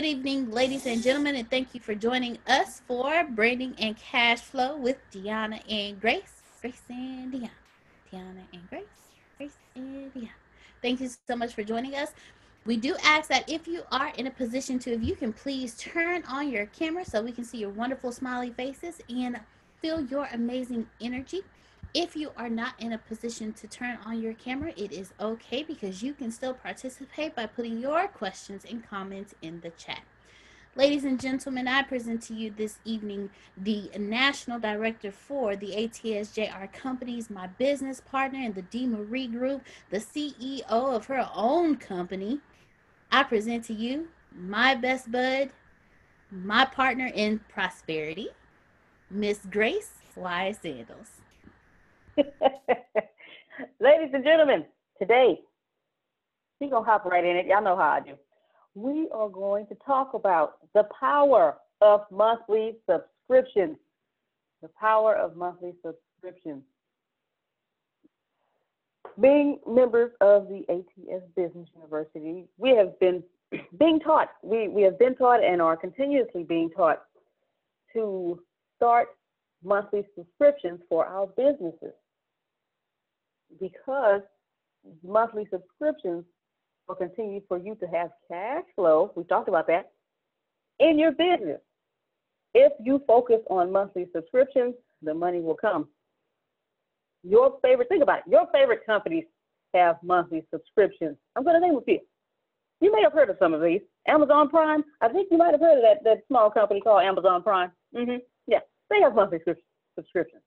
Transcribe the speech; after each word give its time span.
Good 0.00 0.06
evening, 0.06 0.50
ladies 0.50 0.86
and 0.86 1.02
gentlemen, 1.02 1.36
and 1.36 1.50
thank 1.50 1.74
you 1.74 1.80
for 1.80 1.94
joining 1.94 2.38
us 2.46 2.80
for 2.88 3.22
Branding 3.22 3.74
and 3.78 3.94
Cash 3.98 4.40
Flow 4.40 4.78
with 4.78 4.96
Deanna 5.12 5.60
and 5.70 6.00
Grace. 6.00 6.40
Grace 6.62 6.80
and 6.88 7.30
Deanna. 7.30 7.50
Deanna 8.10 8.44
and 8.50 8.66
Grace. 8.70 8.84
Grace 9.36 9.58
and 9.74 10.10
Deanna. 10.14 10.30
Thank 10.80 11.02
you 11.02 11.10
so 11.26 11.36
much 11.36 11.52
for 11.52 11.62
joining 11.62 11.96
us. 11.96 12.12
We 12.64 12.78
do 12.78 12.96
ask 13.04 13.28
that 13.28 13.46
if 13.46 13.68
you 13.68 13.82
are 13.92 14.10
in 14.16 14.26
a 14.26 14.30
position 14.30 14.78
to, 14.78 14.92
if 14.92 15.02
you 15.04 15.14
can 15.14 15.34
please 15.34 15.76
turn 15.76 16.24
on 16.24 16.50
your 16.50 16.64
camera 16.64 17.04
so 17.04 17.20
we 17.20 17.32
can 17.32 17.44
see 17.44 17.58
your 17.58 17.68
wonderful 17.68 18.10
smiley 18.10 18.52
faces 18.52 19.02
and 19.10 19.38
feel 19.82 20.00
your 20.06 20.30
amazing 20.32 20.86
energy. 21.02 21.42
If 21.92 22.14
you 22.14 22.30
are 22.36 22.48
not 22.48 22.74
in 22.78 22.92
a 22.92 22.98
position 22.98 23.52
to 23.54 23.66
turn 23.66 23.98
on 24.06 24.22
your 24.22 24.34
camera, 24.34 24.72
it 24.76 24.92
is 24.92 25.12
okay 25.18 25.64
because 25.64 26.04
you 26.04 26.14
can 26.14 26.30
still 26.30 26.54
participate 26.54 27.34
by 27.34 27.46
putting 27.46 27.80
your 27.80 28.06
questions 28.06 28.64
and 28.68 28.88
comments 28.88 29.34
in 29.42 29.60
the 29.60 29.70
chat. 29.70 30.02
Ladies 30.76 31.02
and 31.02 31.20
gentlemen, 31.20 31.66
I 31.66 31.82
present 31.82 32.22
to 32.22 32.34
you 32.34 32.52
this 32.56 32.78
evening 32.84 33.30
the 33.56 33.90
National 33.98 34.60
Director 34.60 35.10
for 35.10 35.56
the 35.56 35.72
ATSJR 35.72 36.72
Companies, 36.72 37.28
my 37.28 37.48
business 37.48 38.00
partner 38.00 38.38
in 38.38 38.52
the 38.52 38.62
D. 38.62 38.86
Marie 38.86 39.26
Group, 39.26 39.62
the 39.90 39.98
CEO 39.98 40.62
of 40.68 41.06
her 41.06 41.28
own 41.34 41.74
company. 41.74 42.38
I 43.10 43.24
present 43.24 43.64
to 43.64 43.74
you 43.74 44.06
my 44.32 44.76
best 44.76 45.10
bud, 45.10 45.50
my 46.30 46.66
partner 46.66 47.10
in 47.12 47.40
prosperity, 47.48 48.28
Miss 49.10 49.40
Grace 49.50 49.90
Y. 50.14 50.54
Sandals. 50.62 51.20
Ladies 53.80 54.10
and 54.12 54.24
gentlemen, 54.24 54.64
today 54.98 55.40
we 56.60 56.68
gonna 56.68 56.84
hop 56.84 57.04
right 57.04 57.24
in 57.24 57.36
it. 57.36 57.46
Y'all 57.46 57.62
know 57.62 57.76
how 57.76 57.90
I 57.90 58.00
do. 58.00 58.14
We 58.74 59.08
are 59.12 59.28
going 59.28 59.66
to 59.68 59.74
talk 59.86 60.14
about 60.14 60.58
the 60.74 60.84
power 60.98 61.56
of 61.80 62.02
monthly 62.10 62.76
subscriptions. 62.88 63.76
The 64.62 64.68
power 64.78 65.14
of 65.16 65.36
monthly 65.36 65.72
subscriptions. 65.84 66.62
Being 69.20 69.58
members 69.66 70.12
of 70.20 70.48
the 70.48 70.64
ATS 70.68 71.24
Business 71.34 71.68
University, 71.74 72.44
we 72.58 72.70
have 72.76 72.98
been 73.00 73.22
being 73.78 73.98
taught, 74.00 74.30
we, 74.42 74.68
we 74.68 74.82
have 74.82 74.98
been 74.98 75.16
taught 75.16 75.42
and 75.42 75.60
are 75.60 75.76
continuously 75.76 76.44
being 76.44 76.70
taught 76.70 77.02
to 77.92 78.40
start 78.76 79.08
monthly 79.64 80.06
subscriptions 80.16 80.80
for 80.88 81.06
our 81.06 81.26
businesses 81.26 81.94
because 83.58 84.20
monthly 85.02 85.46
subscriptions 85.50 86.24
will 86.86 86.94
continue 86.94 87.40
for 87.48 87.58
you 87.58 87.74
to 87.76 87.86
have 87.86 88.10
cash 88.30 88.64
flow. 88.74 89.12
We 89.16 89.24
talked 89.24 89.48
about 89.48 89.66
that 89.68 89.92
in 90.78 90.98
your 90.98 91.12
business. 91.12 91.60
If 92.54 92.72
you 92.80 93.02
focus 93.06 93.40
on 93.48 93.72
monthly 93.72 94.06
subscriptions, 94.14 94.74
the 95.02 95.14
money 95.14 95.40
will 95.40 95.54
come. 95.54 95.88
Your 97.22 97.58
favorite, 97.62 97.88
think 97.88 98.02
about 98.02 98.20
it, 98.20 98.24
your 98.30 98.46
favorite 98.52 98.84
companies 98.84 99.24
have 99.74 99.96
monthly 100.02 100.44
subscriptions. 100.52 101.16
I'm 101.36 101.44
going 101.44 101.60
to 101.60 101.66
name 101.66 101.76
a 101.76 101.82
few. 101.82 102.00
You 102.80 102.90
may 102.92 103.02
have 103.02 103.12
heard 103.12 103.30
of 103.30 103.36
some 103.38 103.54
of 103.54 103.62
these. 103.62 103.82
Amazon 104.08 104.48
Prime, 104.48 104.82
I 105.00 105.08
think 105.08 105.28
you 105.30 105.36
might 105.36 105.52
have 105.52 105.60
heard 105.60 105.76
of 105.76 105.82
that, 105.82 106.02
that 106.04 106.22
small 106.28 106.50
company 106.50 106.80
called 106.80 107.02
Amazon 107.02 107.42
Prime. 107.42 107.70
Mm-hmm. 107.94 108.16
Yeah, 108.46 108.60
they 108.88 109.00
have 109.00 109.14
monthly 109.14 109.38
subscriptions. 109.94 110.42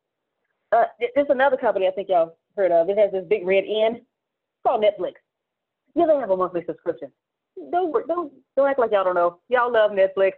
Uh, 0.75 0.85
there's 1.13 1.27
another 1.29 1.57
company 1.57 1.87
I 1.87 1.91
think 1.91 2.09
y'all 2.09 2.35
heard 2.55 2.71
of. 2.71 2.89
It 2.89 2.97
has 2.97 3.11
this 3.11 3.25
big 3.29 3.45
red 3.45 3.63
N. 3.65 3.95
It's 3.95 4.05
called 4.65 4.83
Netflix. 4.83 5.13
Yeah, 5.95 6.05
they 6.07 6.15
have 6.15 6.29
a 6.29 6.37
monthly 6.37 6.63
subscription. 6.65 7.11
Don't 7.71 7.93
don't 8.07 8.33
don't 8.55 8.69
act 8.69 8.79
like 8.79 8.91
y'all 8.91 9.03
don't 9.03 9.15
know. 9.15 9.39
Y'all 9.49 9.71
love 9.71 9.91
Netflix. 9.91 10.33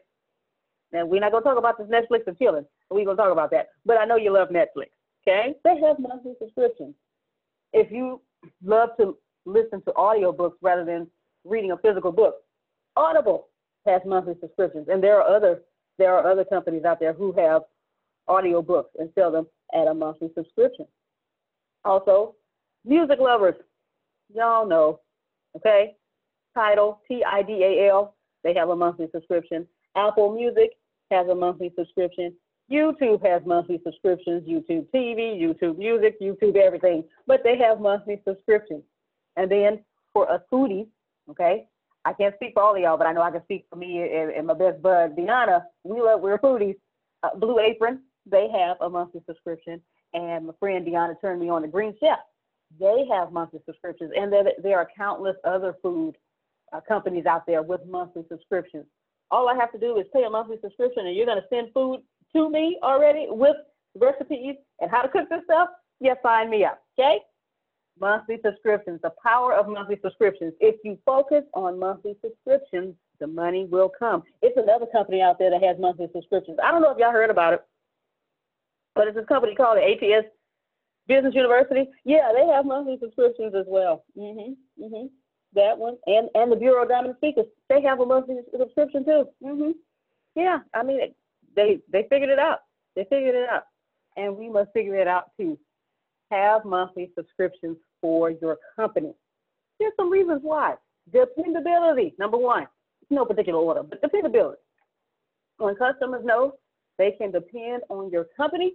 And 0.92 1.10
we're 1.10 1.20
not 1.20 1.32
gonna 1.32 1.44
talk 1.44 1.58
about 1.58 1.78
this 1.78 1.88
Netflix 1.88 2.28
and 2.28 2.38
chilling. 2.38 2.66
We're 2.90 3.06
gonna 3.06 3.18
talk 3.18 3.32
about 3.32 3.52
that. 3.52 3.70
But 3.86 3.98
I 3.98 4.06
know 4.06 4.18
you 4.18 4.34
love 4.34 4.50
Netflix. 4.50 4.90
Okay? 5.28 5.56
They 5.64 5.80
have 5.80 6.00
monthly 6.00 6.34
subscriptions. 6.40 6.96
If 7.74 7.92
you 7.92 8.22
love 8.64 8.90
to 9.00 9.18
listen 9.46 9.82
to 9.84 9.92
audiobooks 9.94 10.56
rather 10.62 10.86
than 10.86 11.08
reading 11.44 11.72
a 11.72 11.78
physical 11.78 12.12
book, 12.12 12.36
Audible 12.96 13.48
has 13.86 14.02
monthly 14.06 14.36
subscriptions. 14.40 14.88
And 14.90 15.04
there 15.04 15.22
are 15.22 15.36
other 15.36 15.62
there 15.98 16.14
are 16.16 16.30
other 16.30 16.44
companies 16.44 16.84
out 16.84 17.00
there 17.00 17.14
who 17.14 17.32
have 17.34 17.64
audiobooks 18.28 18.90
and 18.98 19.10
sell 19.16 19.32
them 19.32 19.48
at 19.74 19.88
a 19.88 19.94
monthly 19.94 20.30
subscription. 20.36 20.86
Also, 21.86 22.36
music 22.84 23.20
lovers, 23.20 23.56
y'all 24.34 24.68
know, 24.68 25.00
okay? 25.56 25.96
Tidal, 26.56 27.00
T 27.08 27.24
I 27.24 27.44
D 27.44 27.64
A 27.64 27.90
L, 27.92 28.16
they 28.44 28.54
have 28.56 28.70
a 28.70 28.76
monthly 28.76 29.08
subscription. 29.14 29.68
Apple 29.96 30.34
Music 30.34 30.72
has 31.12 31.28
a 31.28 31.36
monthly 31.36 31.72
subscription. 31.78 32.34
YouTube 32.72 33.24
has 33.24 33.44
monthly 33.46 33.80
subscriptions, 33.84 34.48
YouTube 34.48 34.88
TV, 34.94 35.40
YouTube 35.40 35.78
Music, 35.78 36.20
YouTube 36.20 36.56
everything, 36.56 37.04
but 37.28 37.42
they 37.44 37.58
have 37.58 37.80
monthly 37.80 38.20
subscriptions. 38.28 38.84
And 39.36 39.52
then 39.52 39.84
for 40.12 40.30
us 40.32 40.42
foodies, 40.52 40.88
okay, 41.30 41.68
I 42.06 42.14
can't 42.14 42.34
speak 42.36 42.54
for 42.56 42.64
all 42.64 42.76
of 42.76 42.82
y'all, 42.82 42.98
but 42.98 43.06
I 43.06 43.14
know 43.14 43.22
I 43.22 43.32
can 43.32 43.44
speak 43.44 43.68
for 43.70 43.76
me 43.76 44.02
and, 44.02 44.32
and 44.32 44.48
my 44.48 44.54
best 44.56 44.82
bud, 44.82 45.16
Deanna. 45.16 45.66
We 45.84 46.02
love, 46.02 46.22
we're 46.22 46.40
foodies. 46.40 46.78
Uh, 47.22 47.36
Blue 47.36 47.60
Apron, 47.60 48.02
they 48.26 48.50
have 48.50 48.78
a 48.82 48.90
monthly 48.90 49.22
subscription. 49.28 49.82
And 50.16 50.48
my 50.48 50.54
friend 50.60 50.88
Deanna 50.88 51.20
turned 51.20 51.42
me 51.42 51.50
on 51.50 51.62
to 51.62 51.68
Green 51.68 51.94
Chef. 52.00 52.20
They 52.80 53.06
have 53.12 53.32
monthly 53.32 53.60
subscriptions. 53.66 54.12
And 54.18 54.32
there, 54.32 54.46
there 54.64 54.78
are 54.78 54.88
countless 54.98 55.36
other 55.44 55.76
food 55.82 56.16
uh, 56.74 56.80
companies 56.88 57.26
out 57.26 57.46
there 57.46 57.62
with 57.62 57.82
monthly 57.88 58.24
subscriptions. 58.30 58.86
All 59.30 59.50
I 59.50 59.56
have 59.56 59.72
to 59.74 59.78
do 59.78 59.98
is 60.00 60.06
pay 60.14 60.24
a 60.24 60.30
monthly 60.30 60.58
subscription 60.62 61.06
and 61.06 61.16
you're 61.16 61.26
going 61.26 61.42
to 61.42 61.48
send 61.50 61.74
food 61.74 62.02
to 62.34 62.50
me 62.50 62.80
already 62.82 63.28
with 63.30 63.58
recipes 63.96 64.56
and 64.80 64.90
how 64.90 65.02
to 65.02 65.10
cook 65.10 65.28
this 65.30 65.42
stuff. 65.44 65.70
Yeah, 66.00 66.14
sign 66.24 66.50
me 66.50 66.64
up. 66.64 66.82
Okay? 66.98 67.20
Monthly 68.00 68.40
subscriptions, 68.44 69.00
the 69.04 69.12
power 69.24 69.54
of 69.54 69.68
monthly 69.68 70.00
subscriptions. 70.02 70.54
If 70.60 70.76
you 70.84 70.98
focus 71.06 71.44
on 71.54 71.80
monthly 71.80 72.16
subscriptions, 72.24 72.96
the 73.20 73.28
money 73.28 73.66
will 73.66 73.90
come. 73.98 74.24
It's 74.42 74.58
another 74.58 74.86
company 74.86 75.22
out 75.22 75.40
there 75.40 75.50
that 75.50 75.64
has 75.64 75.78
monthly 75.80 76.08
subscriptions. 76.14 76.58
I 76.64 76.72
don't 76.72 76.82
know 76.82 76.92
if 76.92 76.98
y'all 76.98 77.12
heard 77.12 77.30
about 77.30 77.54
it, 77.54 77.62
but 78.96 79.08
it's 79.08 79.18
a 79.18 79.24
company 79.24 79.54
called 79.56 79.78
ATS 79.78 80.28
Business 81.08 81.36
University. 81.36 81.90
Yeah, 82.04 82.32
they 82.34 82.48
have 82.48 82.66
monthly 82.66 82.98
subscriptions 83.00 83.54
as 83.54 83.66
well. 83.68 84.04
Mhm, 84.18 84.58
mhm. 84.80 85.12
That 85.54 85.78
one 85.78 85.98
and 86.08 86.30
and 86.36 86.52
the 86.52 86.56
Bureau 86.56 86.84
of 86.84 86.90
Dominant 86.90 87.18
Speakers, 87.18 87.46
they 87.70 87.82
have 87.82 88.00
a 88.00 88.06
monthly 88.06 88.42
subscription 88.58 89.06
too. 89.06 89.30
Mhm. 89.44 89.76
Yeah, 90.36 90.62
I 90.74 90.84
mean 90.84 91.14
they 91.54 91.82
they 91.90 92.04
figured 92.04 92.30
it 92.30 92.40
out. 92.40 92.62
They 92.96 93.04
figured 93.06 93.36
it 93.36 93.50
out, 93.50 93.68
and 94.18 94.36
we 94.38 94.50
must 94.50 94.72
figure 94.72 94.96
it 94.96 95.08
out 95.08 95.32
too. 95.38 95.60
Have 96.32 96.66
monthly 96.66 97.12
subscriptions 97.14 97.78
for 98.02 98.32
your 98.32 98.58
company. 98.76 99.14
There's 99.80 99.96
some 99.96 100.10
reasons 100.10 100.42
why. 100.42 100.78
Dependability, 101.12 102.16
number 102.18 102.38
one. 102.38 102.68
No 103.12 103.26
particular 103.26 103.60
order, 103.60 103.84
but 103.84 104.02
dependability. 104.02 104.60
When 105.58 105.76
customers 105.76 106.26
know 106.26 106.58
they 106.98 107.12
can 107.12 107.32
depend 107.32 107.84
on 107.90 108.10
your 108.10 108.26
company 108.36 108.74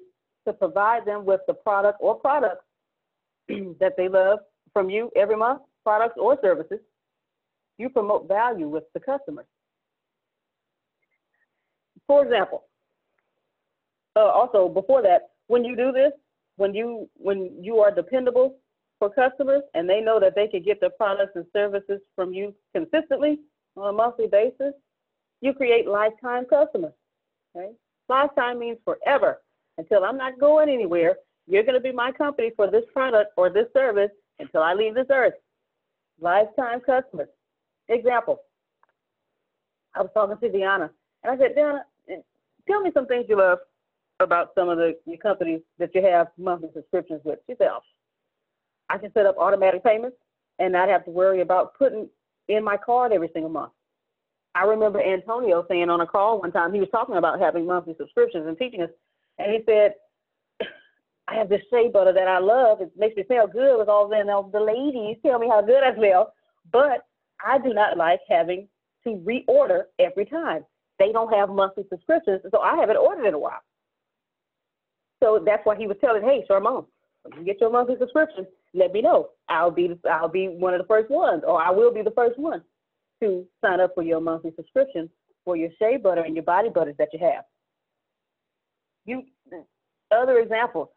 to 0.51 0.57
provide 0.59 1.05
them 1.07 1.25
with 1.25 1.41
the 1.47 1.55
product 1.55 1.99
or 2.01 2.17
products 2.17 2.65
that 3.81 3.97
they 3.97 4.09
love 4.09 4.41
from 4.73 4.91
you 4.91 5.11
every 5.17 5.37
month, 5.37 5.63
products 5.85 6.17
or 6.17 6.37
services, 6.43 6.81
you 7.79 7.89
promote 7.89 8.27
value 8.27 8.69
with 8.69 8.85
the 8.93 9.01
customers. 9.01 9.47
For 12.07 12.25
example, 12.25 12.65
uh, 14.17 14.21
also 14.21 14.69
before 14.69 15.03
that, 15.03 15.31
when 15.47 15.65
you 15.65 15.77
do 15.77 15.93
this, 15.93 16.13
when 16.57 16.75
you 16.75 17.09
when 17.15 17.63
you 17.63 17.79
are 17.79 17.95
dependable 17.95 18.57
for 18.99 19.09
customers 19.09 19.63
and 19.75 19.89
they 19.89 20.01
know 20.01 20.19
that 20.19 20.35
they 20.35 20.49
can 20.49 20.63
get 20.63 20.81
their 20.81 20.91
products 20.91 21.33
and 21.37 21.47
services 21.53 22.01
from 22.17 22.35
you 22.35 22.55
consistently 22.75 23.39
on 23.77 23.89
a 23.89 23.93
monthly 23.93 24.27
basis, 24.27 24.75
you 25.41 25.55
create 25.55 25.87
lifetime 25.87 26.45
customers. 26.45 26.93
Okay? 27.57 27.71
Lifetime 28.09 28.59
means 28.59 28.79
forever. 28.85 29.41
Until 29.81 30.05
I'm 30.05 30.19
not 30.19 30.39
going 30.39 30.69
anywhere, 30.69 31.17
you're 31.47 31.63
going 31.63 31.75
to 31.75 31.81
be 31.81 31.91
my 31.91 32.13
company 32.13 32.51
for 32.55 32.71
this 32.71 32.85
product 32.93 33.33
or 33.39 33.49
this 33.49 33.65
service 33.73 34.11
until 34.39 34.63
I 34.63 34.75
leave 34.75 34.95
this 34.95 35.07
earth. 35.11 35.33
Lifetime 36.21 36.81
customers. 36.85 37.29
Example. 37.89 38.41
I 39.95 40.03
was 40.03 40.11
talking 40.13 40.37
to 40.37 40.55
Deanna, 40.55 40.91
and 41.25 41.33
I 41.33 41.39
said, 41.39 41.57
Deanna, 41.57 41.81
eh, 42.11 42.17
tell 42.69 42.83
me 42.83 42.91
some 42.93 43.07
things 43.07 43.25
you 43.27 43.39
love 43.39 43.59
about 44.21 44.51
some 44.55 44.69
of 44.69 44.77
the 44.77 44.97
companies 45.23 45.63
that 45.79 45.95
you 45.95 46.03
have 46.05 46.27
monthly 46.37 46.69
subscriptions 46.75 47.23
with. 47.25 47.39
She 47.49 47.55
said, 47.57 47.69
I 48.91 48.99
can 48.99 49.11
set 49.15 49.25
up 49.25 49.39
automatic 49.39 49.83
payments 49.83 50.19
and 50.59 50.75
not 50.75 50.91
have 50.91 51.07
to 51.07 51.11
worry 51.11 51.41
about 51.41 51.73
putting 51.79 52.07
in 52.49 52.63
my 52.63 52.77
card 52.77 53.13
every 53.13 53.31
single 53.33 53.51
month. 53.51 53.73
I 54.55 54.65
remember 54.65 55.01
Antonio 55.03 55.65
saying 55.71 55.89
on 55.89 56.03
a 56.03 56.07
call 56.07 56.41
one 56.41 56.53
time, 56.53 56.75
he 56.75 56.81
was 56.81 56.91
talking 56.93 57.17
about 57.17 57.41
having 57.41 57.67
monthly 57.67 57.95
subscriptions 57.97 58.47
and 58.47 58.59
teaching 58.59 58.83
us, 58.83 58.91
and 59.41 59.53
he 59.53 59.61
said, 59.67 59.95
I 61.29 61.35
have 61.35 61.49
this 61.49 61.63
shea 61.71 61.89
butter 61.89 62.13
that 62.13 62.29
I 62.29 62.39
love. 62.39 62.81
It 62.81 62.91
makes 62.97 63.17
me 63.17 63.25
smell 63.27 63.47
good 63.47 63.79
with 63.79 63.89
all 63.89 64.09
the, 64.09 64.17
all 64.31 64.51
the 64.53 64.61
ladies 64.61 65.17
tell 65.25 65.39
me 65.39 65.49
how 65.49 65.63
good 65.63 65.83
I 65.83 65.95
smell, 65.95 66.33
but 66.73 67.07
I 67.45 67.59
do 67.59 67.73
not 67.73 67.97
like 67.97 68.21
having 68.29 68.69
to 69.05 69.11
reorder 69.11 69.85
every 69.99 70.27
time. 70.27 70.65
They 70.99 71.13
don't 71.13 71.33
have 71.33 71.49
monthly 71.49 71.85
subscriptions, 71.89 72.43
so 72.51 72.61
I 72.61 72.77
haven't 72.77 72.97
ordered 72.97 73.27
in 73.27 73.35
a 73.35 73.39
while. 73.39 73.63
So 75.23 75.43
that's 75.45 75.65
why 75.65 75.77
he 75.77 75.87
was 75.87 75.97
telling, 76.01 76.23
hey, 76.23 76.45
Sharmon, 76.49 76.87
when 77.23 77.39
you 77.39 77.45
get 77.45 77.61
your 77.61 77.71
monthly 77.71 77.97
subscription, 77.99 78.47
let 78.75 78.93
me 78.93 79.01
know. 79.01 79.31
I'll 79.49 79.71
be 79.71 79.99
I'll 80.11 80.29
be 80.29 80.49
one 80.49 80.75
of 80.75 80.81
the 80.81 80.87
first 80.87 81.11
ones, 81.11 81.43
or 81.47 81.63
I 81.63 81.71
will 81.71 81.93
be 81.93 82.03
the 82.03 82.13
first 82.13 82.39
one 82.39 82.63
to 83.23 83.47
sign 83.65 83.81
up 83.81 83.93
for 83.95 84.03
your 84.03 84.21
monthly 84.21 84.53
subscription 84.57 85.09
for 85.45 85.57
your 85.57 85.71
shea 85.79 85.97
butter 85.97 86.23
and 86.23 86.35
your 86.35 86.45
body 86.45 86.69
butters 86.69 86.95
that 86.99 87.09
you 87.13 87.19
have. 87.21 87.45
You 89.05 89.25
other 90.11 90.39
example, 90.39 90.93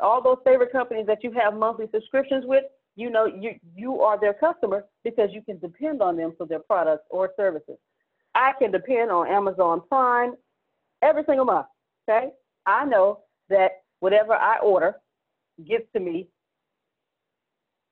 All 0.00 0.22
those 0.22 0.38
favorite 0.44 0.72
companies 0.72 1.06
that 1.06 1.22
you 1.22 1.32
have 1.32 1.54
monthly 1.54 1.86
subscriptions 1.92 2.44
with, 2.46 2.64
you 2.96 3.10
know 3.10 3.26
you 3.26 3.54
you 3.74 4.00
are 4.00 4.18
their 4.20 4.34
customer 4.34 4.84
because 5.04 5.30
you 5.32 5.42
can 5.42 5.58
depend 5.58 6.02
on 6.02 6.16
them 6.16 6.34
for 6.36 6.46
their 6.46 6.60
products 6.60 7.04
or 7.10 7.30
services. 7.36 7.76
I 8.34 8.52
can 8.58 8.70
depend 8.70 9.10
on 9.10 9.28
Amazon 9.28 9.82
Prime 9.88 10.34
every 11.02 11.22
single 11.26 11.44
month. 11.44 11.66
Okay, 12.08 12.30
I 12.66 12.84
know 12.84 13.20
that 13.48 13.82
whatever 14.00 14.34
I 14.34 14.58
order 14.58 14.94
gets 15.66 15.84
to 15.94 16.00
me 16.00 16.28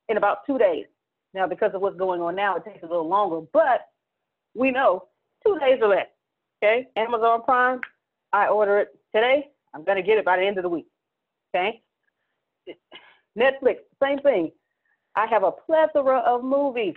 in 0.08 0.16
about 0.16 0.38
two 0.46 0.58
days. 0.58 0.86
Now, 1.32 1.46
because 1.46 1.72
of 1.74 1.80
what's 1.80 1.96
going 1.96 2.20
on 2.20 2.34
now, 2.34 2.56
it 2.56 2.64
takes 2.64 2.82
a 2.82 2.86
little 2.86 3.08
longer, 3.08 3.46
but 3.52 3.82
we 4.54 4.70
know 4.72 5.06
two 5.46 5.58
days 5.60 5.78
or 5.80 5.88
less. 5.88 6.08
Okay, 6.62 6.88
Amazon 6.96 7.42
Prime, 7.44 7.80
I 8.32 8.48
order 8.48 8.78
it 8.80 8.88
today. 9.14 9.48
I'm 9.74 9.84
gonna 9.84 10.02
get 10.02 10.18
it 10.18 10.24
by 10.24 10.36
the 10.36 10.46
end 10.46 10.58
of 10.58 10.62
the 10.62 10.68
week. 10.68 10.86
Okay, 11.54 11.82
Netflix, 13.38 13.76
same 14.02 14.18
thing. 14.20 14.50
I 15.16 15.26
have 15.26 15.42
a 15.42 15.52
plethora 15.52 16.18
of 16.20 16.44
movies, 16.44 16.94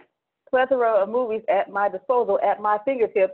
plethora 0.50 1.02
of 1.02 1.10
movies 1.10 1.42
at 1.50 1.72
my 1.72 1.90
disposal, 1.90 2.40
at 2.44 2.62
my 2.62 2.78
fingertips 2.86 3.34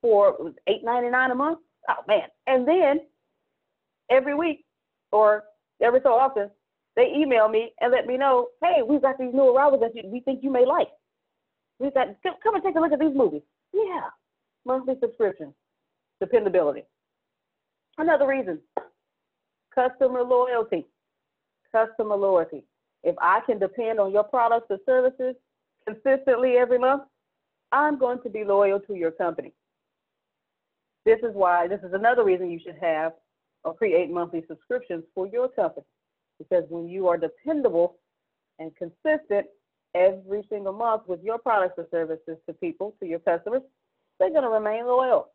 for 0.00 0.52
$8.99 0.68 1.32
a 1.32 1.34
month. 1.34 1.58
Oh 1.88 2.02
man! 2.08 2.28
And 2.46 2.66
then 2.66 3.00
every 4.10 4.34
week 4.34 4.64
or 5.12 5.44
every 5.82 6.00
so 6.02 6.14
often, 6.14 6.50
they 6.96 7.12
email 7.14 7.48
me 7.48 7.72
and 7.80 7.92
let 7.92 8.06
me 8.06 8.16
know, 8.16 8.48
hey, 8.62 8.82
we've 8.86 9.02
got 9.02 9.18
these 9.18 9.34
new 9.34 9.54
arrivals 9.54 9.82
that 9.82 9.94
you, 9.94 10.08
we 10.10 10.20
think 10.20 10.42
you 10.42 10.50
may 10.50 10.64
like. 10.64 10.88
We've 11.78 11.94
got 11.94 12.08
come 12.42 12.54
and 12.54 12.64
take 12.64 12.76
a 12.76 12.80
look 12.80 12.92
at 12.92 13.00
these 13.00 13.14
movies. 13.14 13.42
Yeah, 13.72 14.08
monthly 14.64 14.94
subscription, 15.00 15.54
dependability. 16.20 16.84
Another 17.98 18.26
reason, 18.26 18.60
customer 19.74 20.22
loyalty. 20.22 20.86
Customer 21.72 22.16
loyalty. 22.16 22.64
If 23.02 23.16
I 23.20 23.40
can 23.46 23.58
depend 23.58 24.00
on 24.00 24.12
your 24.12 24.24
products 24.24 24.66
or 24.70 24.78
services 24.86 25.34
consistently 25.86 26.56
every 26.56 26.78
month, 26.78 27.02
I'm 27.72 27.98
going 27.98 28.20
to 28.22 28.30
be 28.30 28.44
loyal 28.44 28.80
to 28.80 28.94
your 28.94 29.10
company. 29.10 29.52
This 31.04 31.18
is 31.22 31.34
why, 31.34 31.68
this 31.68 31.80
is 31.84 31.92
another 31.92 32.24
reason 32.24 32.50
you 32.50 32.60
should 32.64 32.78
have 32.80 33.12
or 33.64 33.74
create 33.74 34.10
monthly 34.10 34.44
subscriptions 34.48 35.04
for 35.14 35.26
your 35.26 35.48
company. 35.48 35.86
Because 36.38 36.64
when 36.68 36.88
you 36.88 37.08
are 37.08 37.16
dependable 37.16 37.96
and 38.58 38.72
consistent 38.76 39.46
every 39.94 40.44
single 40.50 40.72
month 40.72 41.02
with 41.06 41.22
your 41.22 41.38
products 41.38 41.74
or 41.78 41.86
services 41.90 42.36
to 42.46 42.52
people, 42.54 42.94
to 43.00 43.06
your 43.06 43.20
customers, 43.20 43.62
they're 44.18 44.30
going 44.30 44.42
to 44.42 44.48
remain 44.48 44.86
loyal. 44.86 45.28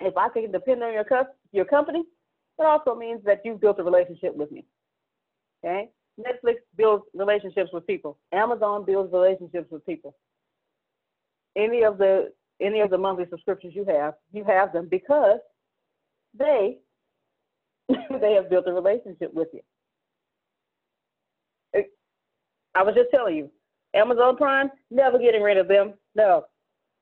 If 0.00 0.16
I 0.16 0.28
can 0.28 0.52
depend 0.52 0.82
on 0.82 0.92
your, 0.92 1.04
your 1.52 1.64
company, 1.64 2.04
it 2.58 2.66
also 2.66 2.94
means 2.94 3.22
that 3.24 3.40
you've 3.44 3.60
built 3.60 3.78
a 3.78 3.82
relationship 3.82 4.34
with 4.34 4.50
me. 4.52 4.64
Okay? 5.64 5.90
Netflix 6.18 6.56
builds 6.76 7.04
relationships 7.14 7.70
with 7.72 7.86
people. 7.86 8.18
Amazon 8.32 8.84
builds 8.84 9.12
relationships 9.12 9.70
with 9.70 9.84
people. 9.84 10.14
Any 11.56 11.84
of 11.84 11.98
the 11.98 12.32
any 12.58 12.80
of 12.80 12.88
the 12.88 12.96
monthly 12.96 13.26
subscriptions 13.28 13.74
you 13.74 13.84
have, 13.84 14.14
you 14.32 14.42
have 14.44 14.72
them 14.72 14.88
because 14.90 15.40
they 16.38 16.78
they 17.88 18.32
have 18.32 18.48
built 18.48 18.66
a 18.66 18.72
relationship 18.72 19.32
with 19.34 19.48
you. 19.52 19.60
I 22.74 22.82
was 22.82 22.94
just 22.94 23.10
telling 23.10 23.36
you, 23.36 23.50
Amazon 23.94 24.36
Prime, 24.36 24.70
never 24.90 25.18
getting 25.18 25.42
rid 25.42 25.56
of 25.56 25.66
them. 25.66 25.94
No, 26.14 26.44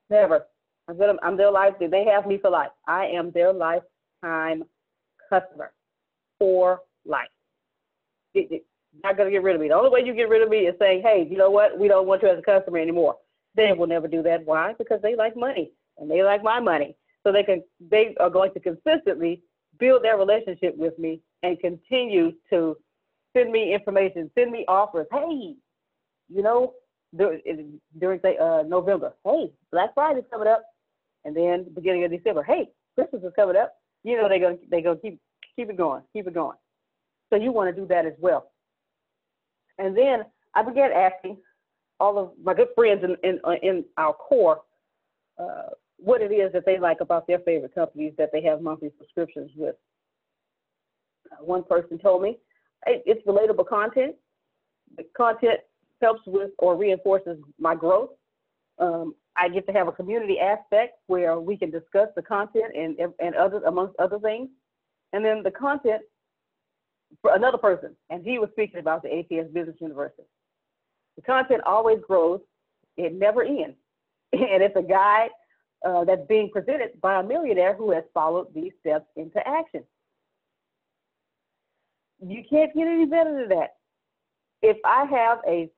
never. 0.09 0.45
I'm 0.87 0.97
gonna, 0.97 1.13
I'm 1.23 1.37
their 1.37 1.51
life. 1.51 1.73
They 1.79 2.05
have 2.05 2.27
me 2.27 2.37
for 2.37 2.49
life. 2.49 2.71
I 2.87 3.05
am 3.07 3.31
their 3.31 3.51
lifetime 3.51 4.63
customer 5.29 5.71
for 6.39 6.81
life. 7.05 7.29
It, 8.33 8.51
it, 8.51 8.65
not 9.03 9.17
gonna 9.17 9.31
get 9.31 9.43
rid 9.43 9.55
of 9.55 9.61
me. 9.61 9.67
The 9.67 9.75
only 9.75 9.89
way 9.89 10.05
you 10.05 10.13
get 10.13 10.29
rid 10.29 10.41
of 10.41 10.49
me 10.49 10.59
is 10.59 10.75
saying, 10.79 11.01
hey, 11.03 11.27
you 11.29 11.37
know 11.37 11.49
what? 11.49 11.77
We 11.77 11.87
don't 11.87 12.07
want 12.07 12.21
you 12.21 12.29
as 12.29 12.39
a 12.39 12.41
customer 12.41 12.77
anymore. 12.77 13.15
They 13.55 13.73
will 13.73 13.87
never 13.87 14.07
do 14.07 14.21
that. 14.23 14.45
Why? 14.45 14.73
Because 14.77 15.01
they 15.01 15.15
like 15.15 15.35
money 15.35 15.71
and 15.97 16.09
they 16.09 16.23
like 16.23 16.43
my 16.43 16.59
money. 16.59 16.95
So 17.23 17.31
they 17.31 17.43
can 17.43 17.63
they 17.79 18.15
are 18.19 18.29
going 18.29 18.53
to 18.53 18.59
consistently 18.59 19.41
build 19.79 20.03
their 20.03 20.17
relationship 20.17 20.77
with 20.77 20.97
me 20.99 21.21
and 21.43 21.59
continue 21.59 22.33
to 22.49 22.77
send 23.35 23.51
me 23.51 23.73
information, 23.73 24.31
send 24.35 24.51
me 24.51 24.65
offers. 24.67 25.07
Hey, 25.11 25.55
you 26.29 26.41
know, 26.41 26.73
during 27.17 28.19
say 28.21 28.37
uh, 28.37 28.63
November, 28.63 29.13
hey, 29.25 29.51
Black 29.71 29.93
Friday's 29.93 30.23
coming 30.31 30.47
up, 30.47 30.63
and 31.25 31.35
then 31.35 31.65
beginning 31.73 32.05
of 32.05 32.11
December, 32.11 32.43
hey, 32.43 32.69
Christmas 32.95 33.23
is 33.23 33.33
coming 33.35 33.57
up. 33.57 33.73
You 34.03 34.17
know 34.17 34.29
they're 34.29 34.39
gonna 34.39 34.57
they 34.69 34.81
gonna 34.81 34.99
keep 34.99 35.19
keep 35.55 35.69
it 35.69 35.77
going, 35.77 36.03
keep 36.13 36.27
it 36.27 36.33
going. 36.33 36.57
So 37.29 37.35
you 37.35 37.51
want 37.51 37.75
to 37.75 37.81
do 37.81 37.87
that 37.87 38.05
as 38.05 38.13
well. 38.19 38.51
And 39.77 39.97
then 39.97 40.23
I 40.53 40.61
began 40.63 40.91
asking 40.91 41.37
all 41.99 42.17
of 42.17 42.31
my 42.41 42.53
good 42.53 42.69
friends 42.75 43.03
in 43.03 43.17
in, 43.23 43.39
in 43.61 43.85
our 43.97 44.13
core 44.13 44.61
uh, 45.37 45.69
what 45.97 46.21
it 46.21 46.31
is 46.31 46.53
that 46.53 46.65
they 46.65 46.77
like 46.77 47.01
about 47.01 47.27
their 47.27 47.39
favorite 47.39 47.73
companies 47.73 48.13
that 48.17 48.29
they 48.31 48.41
have 48.43 48.61
monthly 48.61 48.91
subscriptions 48.97 49.51
with. 49.55 49.75
Uh, 51.31 51.43
one 51.43 51.63
person 51.63 51.97
told 51.97 52.21
me 52.21 52.37
it's 52.85 53.25
relatable 53.25 53.67
content. 53.67 54.15
The 54.97 55.05
content 55.17 55.59
helps 56.01 56.21
with 56.27 56.51
or 56.59 56.75
reinforces 56.75 57.37
my 57.59 57.73
growth. 57.73 58.09
Um, 58.77 59.15
I 59.37 59.49
get 59.49 59.67
to 59.67 59.73
have 59.73 59.87
a 59.87 59.91
community 59.91 60.39
aspect 60.39 60.99
where 61.07 61.39
we 61.39 61.57
can 61.57 61.69
discuss 61.69 62.07
the 62.15 62.21
content 62.21 62.73
and 62.75 62.97
and 63.19 63.35
others 63.35 63.63
amongst 63.65 63.95
other 63.99 64.19
things. 64.19 64.49
And 65.13 65.23
then 65.23 65.43
the 65.43 65.51
content 65.51 66.01
for 67.21 67.35
another 67.35 67.57
person, 67.57 67.95
and 68.09 68.23
he 68.23 68.39
was 68.39 68.49
speaking 68.51 68.79
about 68.79 69.03
the 69.03 69.09
ATS 69.09 69.51
Business 69.53 69.75
University. 69.79 70.27
The 71.15 71.21
content 71.21 71.61
always 71.65 71.99
grows; 72.05 72.41
it 72.97 73.13
never 73.13 73.43
ends, 73.43 73.77
and 74.33 74.63
it's 74.63 74.75
a 74.75 74.81
guide 74.81 75.29
uh, 75.85 76.03
that's 76.03 76.25
being 76.27 76.49
presented 76.49 76.99
by 77.01 77.19
a 77.19 77.23
millionaire 77.23 77.75
who 77.75 77.91
has 77.91 78.03
followed 78.13 78.53
these 78.53 78.71
steps 78.79 79.05
into 79.15 79.45
action. 79.47 79.83
You 82.25 82.43
can't 82.49 82.73
get 82.73 82.87
any 82.87 83.05
better 83.05 83.33
than 83.33 83.49
that. 83.49 83.75
If 84.61 84.77
I 84.85 85.05
have 85.05 85.39
a 85.47 85.69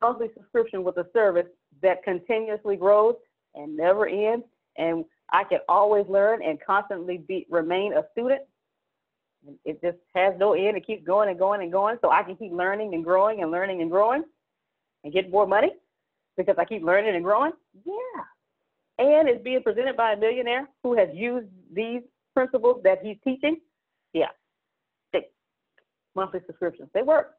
monthly 0.00 0.28
subscription 0.34 0.84
with 0.84 0.96
a 0.96 1.06
service 1.12 1.46
that 1.82 2.02
continuously 2.04 2.76
grows 2.76 3.14
and 3.54 3.76
never 3.76 4.06
ends, 4.06 4.44
and 4.76 5.04
I 5.30 5.44
can 5.44 5.60
always 5.68 6.06
learn 6.08 6.42
and 6.42 6.58
constantly 6.64 7.18
be 7.18 7.46
remain 7.50 7.92
a 7.94 8.04
student. 8.12 8.42
It 9.64 9.80
just 9.82 9.98
has 10.14 10.34
no 10.38 10.54
end. 10.54 10.76
It 10.76 10.86
keeps 10.86 11.04
going 11.04 11.28
and 11.28 11.38
going 11.38 11.62
and 11.62 11.72
going. 11.72 11.96
So 12.00 12.10
I 12.10 12.22
can 12.22 12.36
keep 12.36 12.52
learning 12.52 12.94
and 12.94 13.02
growing 13.02 13.42
and 13.42 13.50
learning 13.50 13.82
and 13.82 13.90
growing 13.90 14.22
and 15.02 15.12
get 15.12 15.30
more 15.30 15.46
money 15.46 15.72
because 16.36 16.54
I 16.58 16.64
keep 16.64 16.82
learning 16.84 17.16
and 17.16 17.24
growing. 17.24 17.52
Yeah, 17.84 19.04
and 19.04 19.28
it's 19.28 19.42
being 19.42 19.62
presented 19.62 19.96
by 19.96 20.12
a 20.12 20.16
millionaire 20.16 20.68
who 20.82 20.96
has 20.96 21.08
used 21.12 21.48
these 21.74 22.02
principles 22.34 22.82
that 22.84 22.98
he's 23.02 23.16
teaching, 23.24 23.56
yeah, 24.12 24.28
monthly 26.14 26.40
subscriptions, 26.46 26.88
they 26.94 27.02
work. 27.02 27.34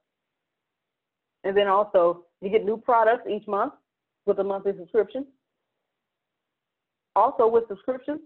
And 1.44 1.56
then 1.56 1.68
also, 1.68 2.26
you 2.42 2.50
get 2.50 2.64
new 2.64 2.78
products 2.78 3.28
each 3.30 3.48
month 3.48 3.74
with 4.26 4.40
a 4.40 4.44
monthly 4.44 4.74
subscription. 4.78 5.26
Also, 7.16 7.48
with 7.48 7.68
subscriptions, 7.68 8.22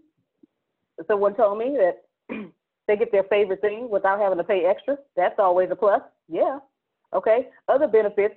someone 1.08 1.36
told 1.36 1.58
me 1.58 1.78
that 1.78 2.36
they 2.88 2.96
get 2.96 3.12
their 3.12 3.24
favorite 3.24 3.62
thing 3.62 3.90
without 3.90 4.20
having 4.20 4.38
to 4.38 4.44
pay 4.44 4.66
extra. 4.66 4.98
That's 5.16 5.40
always 5.40 5.70
a 5.72 5.76
plus. 5.76 6.02
Yeah. 6.30 6.60
Okay. 7.14 7.48
Other 7.68 7.88
benefits 7.88 8.36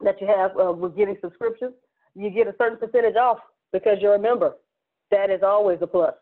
that 0.00 0.20
you 0.20 0.26
have 0.26 0.52
uh, 0.58 0.72
with 0.72 0.96
getting 0.96 1.16
subscriptions, 1.20 1.74
you 2.14 2.30
get 2.30 2.46
a 2.46 2.54
certain 2.58 2.78
percentage 2.78 3.16
off 3.16 3.38
because 3.72 3.98
you're 4.00 4.14
a 4.14 4.18
member. 4.18 4.54
That 5.10 5.30
is 5.30 5.42
always 5.42 5.78
a 5.82 5.86
plus. 5.86 6.14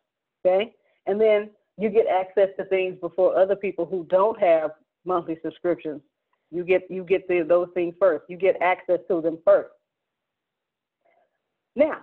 Okay. 0.45 0.75
And 1.07 1.21
then 1.21 1.51
you 1.79 1.91
get 1.91 2.07
access 2.07 2.49
to 2.59 2.65
things 2.67 2.97
before 3.01 3.37
other 3.37 3.57
people 3.57 3.87
who 3.87 4.07
don't 4.09 4.41
have 4.41 4.71
monthly 5.05 5.39
subscriptions. 5.43 6.01
You 6.51 6.65
get 6.65 6.83
you 6.91 7.05
get 7.05 7.27
the, 7.29 7.45
those 7.47 7.69
things 7.75 7.95
first. 7.99 8.25
You 8.29 8.37
get 8.37 8.61
access 8.61 9.01
to 9.09 9.21
them 9.21 9.39
first. 9.45 9.71
Now, 11.77 11.99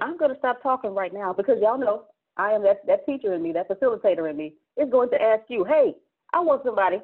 I'm 0.00 0.16
going 0.16 0.30
to 0.30 0.38
stop 0.38 0.62
talking 0.62 0.94
right 0.94 1.12
now 1.12 1.32
because 1.32 1.58
y'all 1.60 1.78
know 1.78 2.04
I 2.36 2.52
am 2.52 2.62
that, 2.64 2.86
that 2.86 3.06
teacher 3.06 3.34
in 3.34 3.42
me, 3.42 3.52
that 3.52 3.68
facilitator 3.68 4.28
in 4.30 4.36
me, 4.36 4.54
is 4.76 4.90
going 4.90 5.10
to 5.10 5.20
ask 5.20 5.42
you, 5.48 5.64
hey, 5.64 5.94
I 6.34 6.40
want 6.40 6.62
somebody 6.64 7.00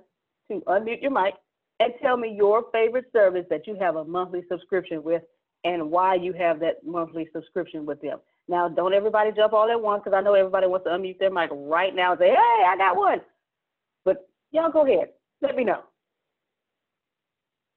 to 0.49 0.61
unmute 0.67 1.01
your 1.01 1.11
mic 1.11 1.35
and 1.81 1.93
tell 2.03 2.17
me 2.17 2.35
your 2.37 2.65
favorite 2.73 3.07
service 3.13 3.47
that 3.51 3.67
you 3.67 3.77
have 3.81 3.97
a 3.97 4.05
monthly 4.05 4.43
subscription 4.51 5.03
with 5.03 5.23
and 5.65 5.91
why 5.91 6.15
you 6.15 6.33
have 6.33 6.61
that 6.61 6.85
monthly 6.85 7.29
subscription 7.33 7.87
with 7.87 8.01
them. 8.03 8.19
Now, 8.49 8.69
don't 8.69 8.93
everybody 8.93 9.31
jump 9.35 9.53
all 9.53 9.71
at 9.71 9.81
once 9.81 10.03
because 10.05 10.17
I 10.17 10.21
know 10.21 10.35
everybody 10.35 10.67
wants 10.67 10.85
to 10.85 10.91
unmute 10.91 11.19
their 11.19 11.31
mic 11.31 11.51
right 11.53 11.95
now 11.95 12.13
and 12.13 12.19
say, 12.19 12.29
hey, 12.31 12.65
I 12.67 12.77
got 12.77 12.97
one. 12.97 13.21
But 14.05 14.29
y'all 14.51 14.71
go 14.71 14.85
ahead. 14.85 15.11
Let 15.41 15.57
me 15.57 15.65
know. 15.65 15.83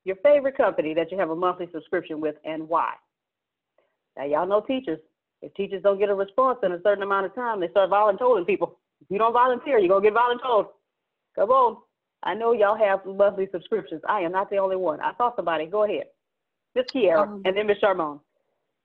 Your 0.04 0.18
favorite 0.18 0.58
company 0.58 0.94
that 0.96 1.12
you 1.12 1.18
have 1.18 1.30
a 1.30 1.36
monthly 1.36 1.70
subscription 1.72 2.20
with 2.20 2.36
and 2.44 2.68
why. 2.68 2.94
Now, 4.18 4.26
y'all 4.26 4.48
know 4.48 4.62
teachers. 4.62 5.00
If 5.42 5.54
teachers 5.54 5.84
don't 5.84 6.00
get 6.00 6.10
a 6.10 6.16
response 6.16 6.60
in 6.64 6.72
a 6.72 6.82
certain 6.82 7.04
amount 7.04 7.26
of 7.28 7.36
time, 7.36 7.60
they 7.60 7.70
start 7.70 7.90
volunteering 7.90 8.46
people. 8.46 8.80
If 9.02 9.08
you 9.12 9.18
don't 9.18 9.34
volunteer, 9.34 9.78
you're 9.80 9.90
going 9.90 10.04
to 10.04 10.10
get 10.10 10.14
volunteered. 10.14 10.74
Come 11.36 11.50
on. 11.50 11.78
I 12.24 12.34
know 12.34 12.54
y'all 12.54 12.78
have 12.78 13.06
monthly 13.06 13.48
subscriptions. 13.52 14.02
I 14.08 14.22
am 14.22 14.32
not 14.32 14.50
the 14.50 14.58
only 14.58 14.76
one. 14.78 15.00
I 15.02 15.12
saw 15.18 15.36
somebody. 15.36 15.68
Go 15.68 15.84
ahead. 15.84 16.06
Miss 16.74 16.86
Kiera 16.94 17.24
um, 17.24 17.42
and 17.46 17.56
then 17.56 17.68
Miss 17.68 17.78
Charmone. 17.84 18.20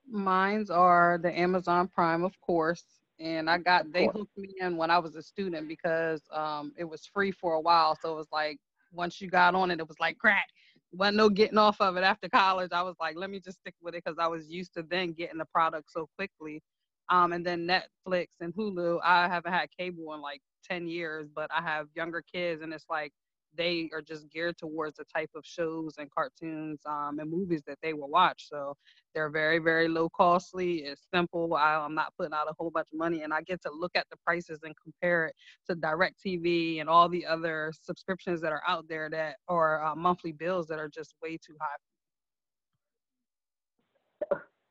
Mine's 0.08 0.70
are 0.70 1.18
the 1.22 1.36
Amazon 1.36 1.88
Prime, 1.88 2.22
of 2.22 2.38
course. 2.40 2.84
And 3.18 3.50
I 3.50 3.58
got 3.58 3.92
they 3.92 4.06
hooked 4.06 4.36
me 4.36 4.54
in 4.60 4.76
when 4.76 4.90
I 4.90 4.98
was 4.98 5.14
a 5.14 5.22
student 5.22 5.68
because 5.68 6.22
um, 6.32 6.72
it 6.76 6.84
was 6.84 7.08
free 7.12 7.30
for 7.30 7.54
a 7.54 7.60
while. 7.60 7.96
So 8.00 8.12
it 8.12 8.16
was 8.16 8.28
like 8.32 8.58
once 8.92 9.20
you 9.20 9.28
got 9.28 9.54
on 9.54 9.70
it, 9.70 9.78
it 9.78 9.88
was 9.88 9.98
like 10.00 10.18
crack. 10.18 10.46
Wasn't 10.92 11.16
no 11.16 11.28
getting 11.28 11.58
off 11.58 11.80
of 11.80 11.96
it 11.96 12.02
after 12.04 12.28
college. 12.28 12.70
I 12.72 12.82
was 12.82 12.96
like, 13.00 13.16
let 13.16 13.30
me 13.30 13.40
just 13.40 13.58
stick 13.60 13.74
with 13.80 13.94
it 13.94 14.04
because 14.04 14.18
I 14.18 14.26
was 14.26 14.48
used 14.48 14.74
to 14.74 14.82
then 14.82 15.12
getting 15.12 15.38
the 15.38 15.44
product 15.46 15.92
so 15.92 16.08
quickly. 16.18 16.62
Um, 17.10 17.32
and 17.32 17.44
then 17.44 17.66
Netflix 17.66 18.26
and 18.40 18.54
Hulu. 18.54 19.00
I 19.04 19.28
haven't 19.28 19.52
had 19.52 19.68
cable 19.76 20.14
in 20.14 20.20
like 20.20 20.40
10 20.68 20.86
years, 20.88 21.28
but 21.34 21.50
I 21.56 21.62
have 21.62 21.86
younger 21.94 22.22
kids, 22.32 22.62
and 22.62 22.72
it's 22.72 22.86
like 22.90 23.12
they 23.56 23.88
are 23.92 24.02
just 24.02 24.30
geared 24.30 24.56
towards 24.58 24.96
the 24.96 25.04
type 25.04 25.30
of 25.34 25.44
shows 25.44 25.94
and 25.98 26.10
cartoons 26.10 26.80
um, 26.86 27.18
and 27.18 27.30
movies 27.30 27.62
that 27.66 27.78
they 27.82 27.92
will 27.92 28.08
watch. 28.08 28.48
So 28.48 28.74
they're 29.14 29.30
very, 29.30 29.58
very 29.58 29.88
low 29.88 30.08
costly. 30.08 30.78
It's 30.78 31.06
simple. 31.12 31.54
I, 31.54 31.84
am 31.84 31.94
not 31.94 32.12
putting 32.16 32.32
out 32.32 32.48
a 32.48 32.54
whole 32.58 32.70
bunch 32.70 32.88
of 32.92 32.98
money, 32.98 33.22
and 33.22 33.32
I 33.32 33.42
get 33.42 33.60
to 33.62 33.70
look 33.72 33.92
at 33.94 34.06
the 34.10 34.16
prices 34.24 34.60
and 34.62 34.74
compare 34.82 35.26
it 35.26 35.34
to 35.68 35.76
DirecTV 35.76 36.80
and 36.80 36.88
all 36.88 37.08
the 37.08 37.26
other 37.26 37.72
subscriptions 37.82 38.40
that 38.42 38.52
are 38.52 38.62
out 38.66 38.86
there 38.88 39.10
that 39.10 39.36
are 39.48 39.84
uh, 39.84 39.94
monthly 39.96 40.32
bills 40.32 40.66
that 40.68 40.78
are 40.78 40.88
just 40.88 41.14
way 41.22 41.36
too 41.36 41.56
high. 41.60 41.76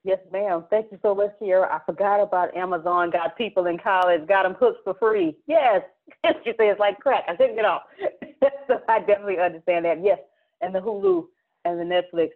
Yes, 0.03 0.19
ma'am. 0.31 0.63
Thank 0.69 0.91
you 0.91 0.99
so 1.01 1.13
much, 1.13 1.31
Kiera. 1.41 1.69
I 1.69 1.79
forgot 1.85 2.21
about 2.21 2.55
Amazon. 2.55 3.11
Got 3.11 3.37
people 3.37 3.65
in 3.65 3.77
college, 3.77 4.25
got 4.27 4.43
them 4.43 4.55
hooked 4.57 4.83
for 4.83 4.93
free. 4.93 5.35
Yes. 5.45 5.81
she 6.25 6.51
said 6.51 6.55
it's 6.59 6.79
like 6.79 6.99
crack. 6.99 7.25
I 7.27 7.35
couldn't 7.35 7.55
get 7.55 7.65
off. 7.65 7.83
so 8.67 8.79
I 8.87 8.99
definitely 8.99 9.39
understand 9.39 9.85
that. 9.85 10.03
Yes. 10.03 10.19
And 10.61 10.73
the 10.73 10.79
Hulu 10.79 11.25
and 11.65 11.79
the 11.79 11.83
Netflix. 11.83 12.29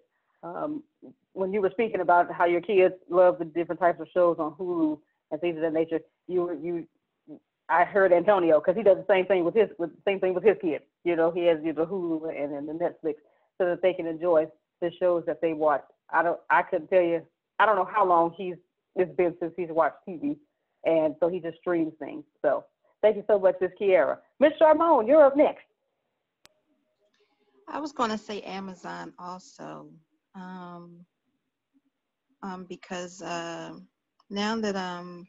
Um, 0.43 0.84
when 1.32 1.53
you 1.53 1.62
were 1.62 1.72
speaking 1.72 2.01
about 2.01 2.32
how 2.32 2.46
your 2.46 2.62
kids 2.62 2.93
love 3.10 3.39
the 3.39 3.46
different 3.46 3.79
types 3.79 4.00
of 4.01 4.08
shows 4.13 4.38
on 4.39 4.53
Hulu 4.53 5.00
and 5.32 5.39
things 5.39 5.55
of 5.55 5.62
that 5.62 5.74
nature, 5.74 6.01
you 6.27 6.58
you 6.62 7.39
I 7.70 7.86
heard 7.86 8.12
Antonio 8.12 8.60
because 8.60 8.75
he 8.75 8.84
does 8.84 8.98
the 8.98 9.05
same 9.12 9.25
thing 9.25 9.46
with 9.46 9.55
his 9.55 9.70
with 9.79 9.89
same 10.05 10.20
thing 10.20 10.34
with 10.34 10.43
his 10.43 10.58
kids. 10.62 10.84
You 11.05 11.15
know, 11.15 11.32
he 11.32 11.46
has 11.46 11.60
you 11.63 11.74
know, 11.74 11.86
the 11.86 11.89
Hulu 11.89 12.43
and 12.43 12.53
then 12.53 12.65
the 12.65 12.74
Netflix 12.74 13.15
so 13.58 13.65
that 13.65 13.82
they 13.82 13.93
can 13.93 14.05
enjoy 14.05 14.48
the 14.82 14.91
shows 15.00 15.24
that 15.27 15.41
they 15.41 15.53
watch. 15.53 15.84
I 16.12 16.24
don't 16.24 16.39
I 16.50 16.62
couldn't 16.63 16.89
tell 16.89 17.01
you 17.01 17.24
I 17.60 17.65
don't 17.65 17.75
know 17.75 17.89
how 17.91 18.05
long 18.05 18.33
he's 18.38 18.55
it's 18.95 19.15
been 19.15 19.36
since 19.39 19.53
he's 19.57 19.69
watched 19.69 19.98
TV, 20.07 20.38
and 20.86 21.15
so 21.19 21.27
he 21.27 21.39
just 21.39 21.57
streams 21.57 21.93
things. 22.00 22.24
So 22.41 22.63
thank 23.01 23.15
you 23.15 23.24
so 23.27 23.39
much, 23.39 23.55
Miss 23.60 23.72
Kiera. 23.79 24.17
Miss 24.39 24.53
Charmone, 24.62 25.07
you're 25.07 25.25
up 25.25 25.36
next. 25.36 25.63
I 27.67 27.79
was 27.79 27.91
going 27.91 28.12
to 28.12 28.17
say 28.17 28.41
Amazon 28.41 29.13
also, 29.17 29.89
um, 30.36 31.05
um, 32.43 32.65
because 32.69 33.22
uh, 33.22 33.74
now 34.29 34.55
that 34.57 34.75
um, 34.75 35.27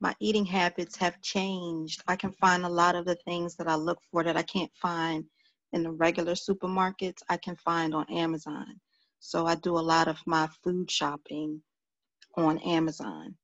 my 0.00 0.14
eating 0.20 0.44
habits 0.44 0.96
have 0.96 1.20
changed, 1.22 2.02
I 2.08 2.16
can 2.16 2.32
find 2.32 2.64
a 2.64 2.68
lot 2.68 2.96
of 2.96 3.04
the 3.06 3.16
things 3.24 3.54
that 3.56 3.68
I 3.68 3.76
look 3.76 3.98
for 4.10 4.24
that 4.24 4.36
I 4.36 4.42
can't 4.42 4.72
find 4.74 5.24
in 5.72 5.82
the 5.82 5.92
regular 5.92 6.32
supermarkets. 6.32 7.22
I 7.28 7.36
can 7.36 7.56
find 7.56 7.94
on 7.94 8.10
Amazon. 8.10 8.80
So 9.24 9.46
I 9.46 9.54
do 9.54 9.78
a 9.78 9.80
lot 9.80 10.08
of 10.08 10.18
my 10.26 10.48
food 10.64 10.90
shopping 10.90 11.62
on 12.36 12.58
Amazon. 12.58 13.36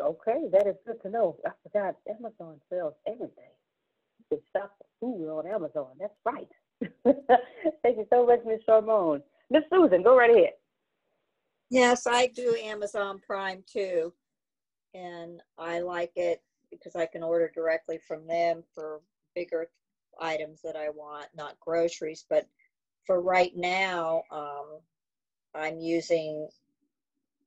Okay, 0.00 0.44
that 0.52 0.68
is 0.68 0.76
good 0.86 1.02
to 1.02 1.10
know. 1.10 1.36
I 1.44 1.50
forgot 1.64 1.96
Amazon 2.08 2.60
sells 2.70 2.94
everything. 3.08 3.50
You 4.30 4.38
can 4.38 4.40
shop 4.54 4.76
for 4.78 4.86
food 5.00 5.28
on 5.28 5.46
Amazon. 5.48 5.88
That's 5.98 6.14
right. 6.24 6.48
Thank 7.82 7.98
you 7.98 8.06
so 8.10 8.26
much, 8.26 8.40
Miss 8.46 8.60
Charmone. 8.66 9.22
Miss 9.50 9.64
Susan, 9.72 10.04
go 10.04 10.16
right 10.16 10.30
ahead. 10.30 10.52
Yes, 11.68 12.06
I 12.06 12.28
do 12.28 12.56
Amazon 12.62 13.20
Prime 13.26 13.64
too. 13.66 14.12
And 14.94 15.42
I 15.58 15.80
like 15.80 16.12
it 16.14 16.42
because 16.70 16.94
I 16.94 17.06
can 17.06 17.24
order 17.24 17.50
directly 17.52 17.98
from 18.06 18.28
them 18.28 18.62
for 18.72 19.00
bigger 19.34 19.68
items 20.20 20.60
that 20.62 20.76
I 20.76 20.90
want, 20.90 21.26
not 21.34 21.58
groceries, 21.58 22.24
but 22.30 22.46
for 23.06 23.20
right 23.20 23.52
now, 23.56 24.22
um, 24.30 24.78
I'm 25.54 25.80
using 25.80 26.48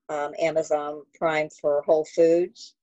um, 0.09 0.33
Amazon 0.39 1.03
Prime 1.15 1.49
for 1.49 1.81
Whole 1.83 2.05
Foods 2.05 2.75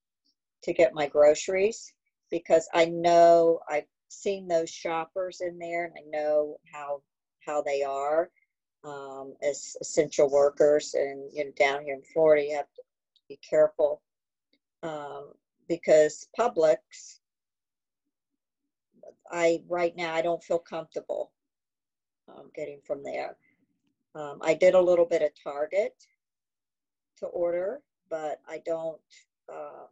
to 0.62 0.72
get 0.72 0.94
my 0.94 1.06
groceries 1.06 1.92
because 2.30 2.68
I 2.72 2.86
know 2.86 3.60
I've 3.68 3.86
seen 4.08 4.48
those 4.48 4.70
shoppers 4.70 5.40
in 5.40 5.58
there 5.58 5.84
and 5.84 5.94
I 5.96 6.02
know 6.10 6.56
how 6.72 7.02
how 7.46 7.62
they 7.62 7.82
are 7.82 8.30
um, 8.84 9.34
as 9.42 9.76
essential 9.80 10.28
workers 10.30 10.94
and 10.94 11.30
you 11.32 11.44
know 11.44 11.52
down 11.58 11.82
here 11.84 11.94
in 11.94 12.02
Florida 12.12 12.44
you 12.44 12.56
have 12.56 12.72
to 12.74 12.82
be 13.28 13.38
careful 13.48 14.02
um, 14.82 15.32
because 15.68 16.26
Publix 16.38 17.20
I 19.30 19.62
right 19.68 19.94
now 19.96 20.14
I 20.14 20.22
don't 20.22 20.42
feel 20.42 20.58
comfortable 20.58 21.30
um, 22.36 22.50
getting 22.54 22.80
from 22.84 23.02
there. 23.02 23.36
Um, 24.14 24.38
I 24.42 24.54
did 24.54 24.74
a 24.74 24.80
little 24.80 25.06
bit 25.06 25.22
of 25.22 25.30
Target 25.42 25.94
to 27.18 27.26
order, 27.26 27.80
but 28.08 28.40
I 28.48 28.60
don't, 28.66 29.00
um, 29.52 29.88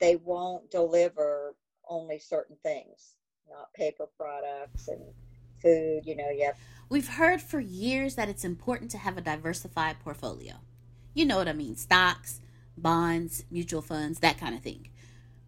they 0.00 0.16
won't 0.16 0.70
deliver 0.70 1.54
only 1.88 2.18
certain 2.18 2.56
things, 2.62 3.16
not 3.48 3.72
paper 3.74 4.08
products 4.16 4.88
and 4.88 5.00
food, 5.62 6.06
you 6.06 6.16
know, 6.16 6.30
yeah. 6.32 6.52
We've 6.88 7.08
heard 7.08 7.40
for 7.40 7.60
years 7.60 8.16
that 8.16 8.28
it's 8.28 8.44
important 8.44 8.90
to 8.92 8.98
have 8.98 9.16
a 9.16 9.20
diversified 9.20 10.00
portfolio. 10.00 10.54
You 11.14 11.26
know 11.26 11.36
what 11.36 11.48
I 11.48 11.52
mean 11.52 11.76
stocks, 11.76 12.40
bonds, 12.76 13.44
mutual 13.50 13.82
funds, 13.82 14.20
that 14.20 14.38
kind 14.38 14.54
of 14.54 14.62
thing. 14.62 14.88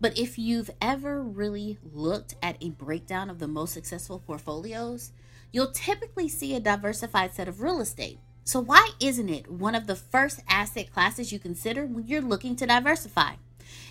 But 0.03 0.19
if 0.19 0.37
you've 0.37 0.73
ever 0.81 1.23
really 1.23 1.79
looked 1.95 2.35
at 2.43 2.57
a 2.61 2.71
breakdown 2.71 3.31
of 3.31 3.39
the 3.39 3.47
most 3.47 3.73
successful 3.73 4.19
portfolios, 4.19 5.13
you'll 5.53 5.71
typically 5.71 6.29
see 6.29 6.57
a 6.57 6.61
diversified 6.61 7.33
set 7.35 7.47
of 7.47 7.61
real 7.61 7.81
estate. 7.81 8.19
So, 8.43 8.59
why 8.59 8.91
isn't 8.99 9.29
it 9.29 9.49
one 9.49 9.77
of 9.77 9.87
the 9.87 9.95
first 9.95 10.41
asset 10.49 10.93
classes 10.93 11.31
you 11.31 11.39
consider 11.39 11.87
when 11.87 12.09
you're 12.09 12.21
looking 12.21 12.57
to 12.57 12.67
diversify? 12.67 13.35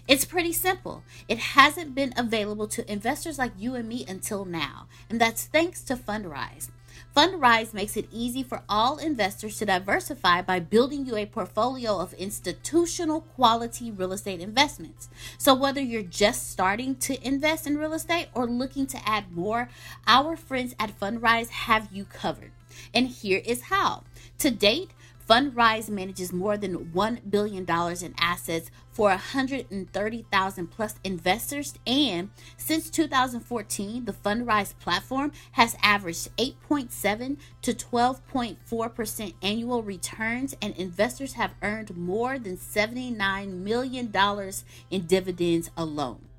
It's 0.05 0.25
pretty 0.25 0.51
simple. 0.51 1.03
It 1.29 1.39
hasn't 1.39 1.95
been 1.95 2.13
available 2.17 2.67
to 2.67 2.91
investors 2.91 3.39
like 3.39 3.53
you 3.57 3.75
and 3.75 3.87
me 3.87 4.03
until 4.05 4.43
now, 4.43 4.87
and 5.09 5.21
that's 5.21 5.45
thanks 5.45 5.81
to 5.83 5.95
Fundrise. 5.95 6.71
Fundrise 7.15 7.73
makes 7.73 7.97
it 7.97 8.07
easy 8.09 8.41
for 8.41 8.61
all 8.69 8.97
investors 8.97 9.57
to 9.57 9.65
diversify 9.65 10.41
by 10.41 10.61
building 10.61 11.05
you 11.05 11.17
a 11.17 11.25
portfolio 11.25 11.97
of 11.97 12.13
institutional 12.13 13.21
quality 13.21 13.91
real 13.91 14.13
estate 14.13 14.39
investments. 14.39 15.09
So, 15.37 15.53
whether 15.53 15.81
you're 15.81 16.03
just 16.03 16.49
starting 16.49 16.95
to 16.95 17.21
invest 17.27 17.67
in 17.67 17.77
real 17.77 17.93
estate 17.93 18.29
or 18.33 18.47
looking 18.47 18.87
to 18.87 19.09
add 19.09 19.35
more, 19.35 19.67
our 20.07 20.37
friends 20.37 20.73
at 20.79 20.97
Fundrise 20.97 21.49
have 21.49 21.89
you 21.91 22.05
covered. 22.05 22.51
And 22.93 23.07
here 23.07 23.41
is 23.45 23.63
how. 23.63 24.03
To 24.39 24.49
date, 24.49 24.91
Fundrise 25.27 25.89
manages 25.89 26.33
more 26.33 26.57
than 26.57 26.91
$1 26.91 27.29
billion 27.29 27.63
in 27.63 28.13
assets 28.17 28.71
for 28.91 29.09
130,000 29.09 30.67
plus 30.67 30.95
investors. 31.03 31.73
And 31.87 32.31
since 32.57 32.89
2014, 32.89 34.05
the 34.05 34.13
Fundrise 34.13 34.77
platform 34.79 35.31
has 35.53 35.75
averaged 35.81 36.35
8.7 36.37 37.37
to 37.61 37.73
12.4% 37.73 39.33
annual 39.41 39.83
returns, 39.83 40.55
and 40.61 40.75
investors 40.75 41.33
have 41.33 41.53
earned 41.61 41.95
more 41.95 42.37
than 42.37 42.57
$79 42.57 43.53
million 43.53 44.11
in 44.89 45.05
dividends 45.05 45.69
alone. 45.77 46.30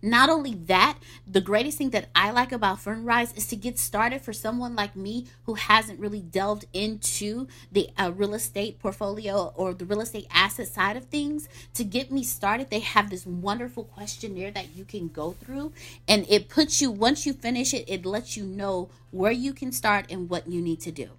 Not 0.00 0.30
only 0.30 0.54
that, 0.54 0.98
the 1.26 1.40
greatest 1.40 1.78
thing 1.78 1.90
that 1.90 2.08
I 2.14 2.30
like 2.30 2.52
about 2.52 2.78
Fundrise 2.78 3.36
is 3.36 3.46
to 3.48 3.56
get 3.56 3.78
started 3.78 4.22
for 4.22 4.32
someone 4.32 4.76
like 4.76 4.94
me 4.94 5.26
who 5.44 5.54
hasn't 5.54 5.98
really 5.98 6.20
delved 6.20 6.66
into 6.72 7.48
the 7.72 7.88
uh, 7.98 8.12
real 8.14 8.34
estate 8.34 8.78
portfolio 8.78 9.52
or 9.56 9.74
the 9.74 9.84
real 9.84 10.00
estate 10.00 10.28
asset 10.30 10.68
side 10.68 10.96
of 10.96 11.06
things. 11.06 11.48
To 11.74 11.82
get 11.82 12.12
me 12.12 12.22
started, 12.22 12.70
they 12.70 12.78
have 12.78 13.10
this 13.10 13.26
wonderful 13.26 13.84
questionnaire 13.84 14.52
that 14.52 14.76
you 14.76 14.84
can 14.84 15.08
go 15.08 15.32
through, 15.32 15.72
and 16.06 16.24
it 16.28 16.48
puts 16.48 16.80
you, 16.80 16.92
once 16.92 17.26
you 17.26 17.32
finish 17.32 17.74
it, 17.74 17.84
it 17.88 18.06
lets 18.06 18.36
you 18.36 18.44
know 18.44 18.90
where 19.10 19.32
you 19.32 19.52
can 19.52 19.72
start 19.72 20.06
and 20.10 20.30
what 20.30 20.48
you 20.48 20.60
need 20.60 20.80
to 20.80 20.92
do. 20.92 21.10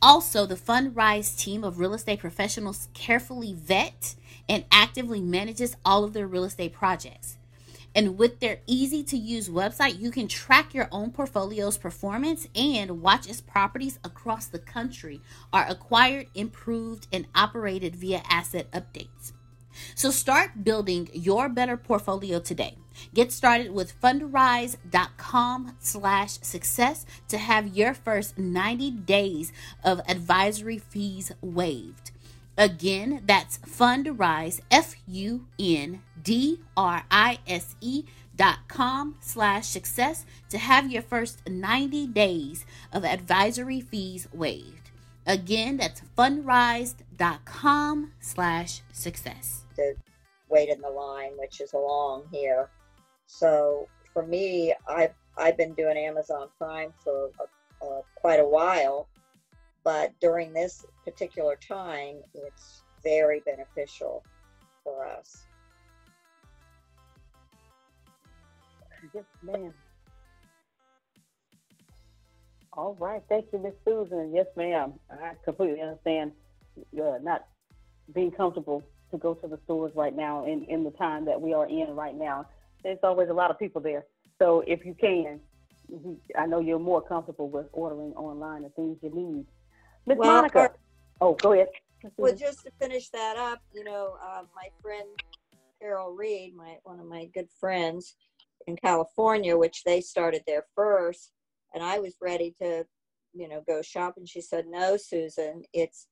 Also, 0.00 0.46
the 0.46 0.56
Fundrise 0.56 1.38
team 1.38 1.62
of 1.62 1.78
real 1.78 1.94
estate 1.94 2.18
professionals 2.18 2.88
carefully 2.94 3.52
vet 3.52 4.14
and 4.48 4.64
actively 4.72 5.20
manages 5.20 5.76
all 5.84 6.02
of 6.02 6.12
their 6.12 6.26
real 6.26 6.44
estate 6.44 6.72
projects. 6.72 7.36
And 7.94 8.16
with 8.16 8.40
their 8.40 8.60
easy 8.66 9.02
to 9.04 9.16
use 9.16 9.48
website, 9.48 10.00
you 10.00 10.10
can 10.10 10.28
track 10.28 10.74
your 10.74 10.88
own 10.90 11.10
portfolio's 11.10 11.76
performance 11.76 12.48
and 12.54 13.02
watch 13.02 13.28
as 13.28 13.40
properties 13.40 13.98
across 14.04 14.46
the 14.46 14.58
country 14.58 15.20
are 15.52 15.66
acquired, 15.68 16.28
improved, 16.34 17.06
and 17.12 17.26
operated 17.34 17.96
via 17.96 18.22
asset 18.28 18.70
updates. 18.72 19.32
So 19.94 20.10
start 20.10 20.64
building 20.64 21.08
your 21.12 21.48
better 21.48 21.76
portfolio 21.76 22.40
today. 22.40 22.76
Get 23.14 23.32
started 23.32 23.72
with 23.72 23.98
fundrise.com 24.00 25.76
slash 25.80 26.30
success 26.42 27.06
to 27.28 27.38
have 27.38 27.76
your 27.76 27.94
first 27.94 28.38
90 28.38 28.90
days 28.90 29.52
of 29.82 30.00
advisory 30.08 30.78
fees 30.78 31.32
waived. 31.40 32.11
Again, 32.56 33.22
that's 33.26 33.58
fundrise, 33.58 34.60
F-U-N-D-R-I-S-E 34.70 36.04
dot 38.34 38.58
com 38.68 39.16
slash 39.20 39.66
success 39.66 40.24
to 40.48 40.58
have 40.58 40.90
your 40.90 41.02
first 41.02 41.46
90 41.48 42.06
days 42.08 42.64
of 42.92 43.04
advisory 43.04 43.80
fees 43.80 44.26
waived. 44.32 44.90
Again, 45.26 45.76
that's 45.76 46.02
fundrise.com 46.18 48.12
slash 48.20 48.82
success. 48.92 49.64
To 49.76 49.94
wait 50.48 50.68
in 50.68 50.80
the 50.80 50.90
line, 50.90 51.32
which 51.36 51.60
is 51.60 51.72
long 51.72 52.24
here. 52.30 52.68
So 53.26 53.88
for 54.12 54.26
me, 54.26 54.74
I've 54.88 55.14
I've 55.38 55.56
been 55.56 55.72
doing 55.74 55.96
Amazon 55.96 56.48
Prime 56.58 56.92
for 57.02 57.30
uh, 57.80 58.02
quite 58.16 58.40
a 58.40 58.46
while, 58.46 59.08
but 59.84 60.12
during 60.20 60.52
this 60.52 60.84
particular 61.04 61.56
time, 61.56 62.16
it's 62.34 62.82
very 63.02 63.40
beneficial 63.40 64.22
for 64.84 65.06
us. 65.06 65.46
Yes, 69.12 69.24
ma'am. 69.42 69.72
All 72.74 72.96
right, 72.98 73.22
thank 73.28 73.46
you, 73.52 73.58
Miss 73.58 73.74
Susan. 73.84 74.32
Yes, 74.34 74.46
ma'am. 74.56 74.94
I 75.10 75.32
completely 75.44 75.80
understand 75.82 76.32
uh, 76.78 77.18
not 77.22 77.46
being 78.14 78.30
comfortable 78.30 78.82
to 79.10 79.18
go 79.18 79.34
to 79.34 79.48
the 79.48 79.58
stores 79.64 79.92
right 79.94 80.14
now 80.14 80.46
in, 80.46 80.64
in 80.64 80.84
the 80.84 80.90
time 80.92 81.24
that 81.26 81.40
we 81.40 81.52
are 81.52 81.68
in 81.68 81.94
right 81.94 82.14
now 82.14 82.46
there's 82.82 82.98
always 83.02 83.28
a 83.28 83.34
lot 83.34 83.50
of 83.50 83.58
people 83.58 83.80
there. 83.80 84.04
So 84.38 84.62
if 84.66 84.84
you 84.84 84.94
can, 84.94 85.40
I 86.36 86.46
know 86.46 86.60
you're 86.60 86.78
more 86.78 87.02
comfortable 87.02 87.48
with 87.48 87.66
ordering 87.72 88.12
online 88.14 88.62
the 88.62 88.70
things 88.70 88.98
you 89.02 89.10
need. 89.14 89.46
Miss 90.06 90.18
well, 90.18 90.42
Monica. 90.42 90.70
oh, 91.20 91.34
go 91.34 91.52
ahead. 91.52 91.68
Well, 92.16 92.34
just 92.34 92.64
to 92.64 92.70
finish 92.80 93.08
that 93.10 93.36
up, 93.36 93.60
you 93.72 93.84
know, 93.84 94.16
uh, 94.22 94.42
my 94.54 94.68
friend 94.82 95.08
Carol 95.80 96.12
Reed, 96.12 96.54
my 96.56 96.78
one 96.82 96.98
of 96.98 97.06
my 97.06 97.26
good 97.32 97.48
friends 97.60 98.16
in 98.66 98.76
California, 98.76 99.56
which 99.56 99.84
they 99.84 100.00
started 100.00 100.42
there 100.46 100.64
first, 100.74 101.32
and 101.74 101.82
I 101.82 102.00
was 102.00 102.16
ready 102.20 102.54
to, 102.60 102.84
you 103.32 103.48
know, 103.48 103.62
go 103.66 103.82
shopping. 103.82 104.26
She 104.26 104.40
said, 104.40 104.66
"No, 104.66 104.96
Susan, 104.96 105.62
it's 105.72 106.08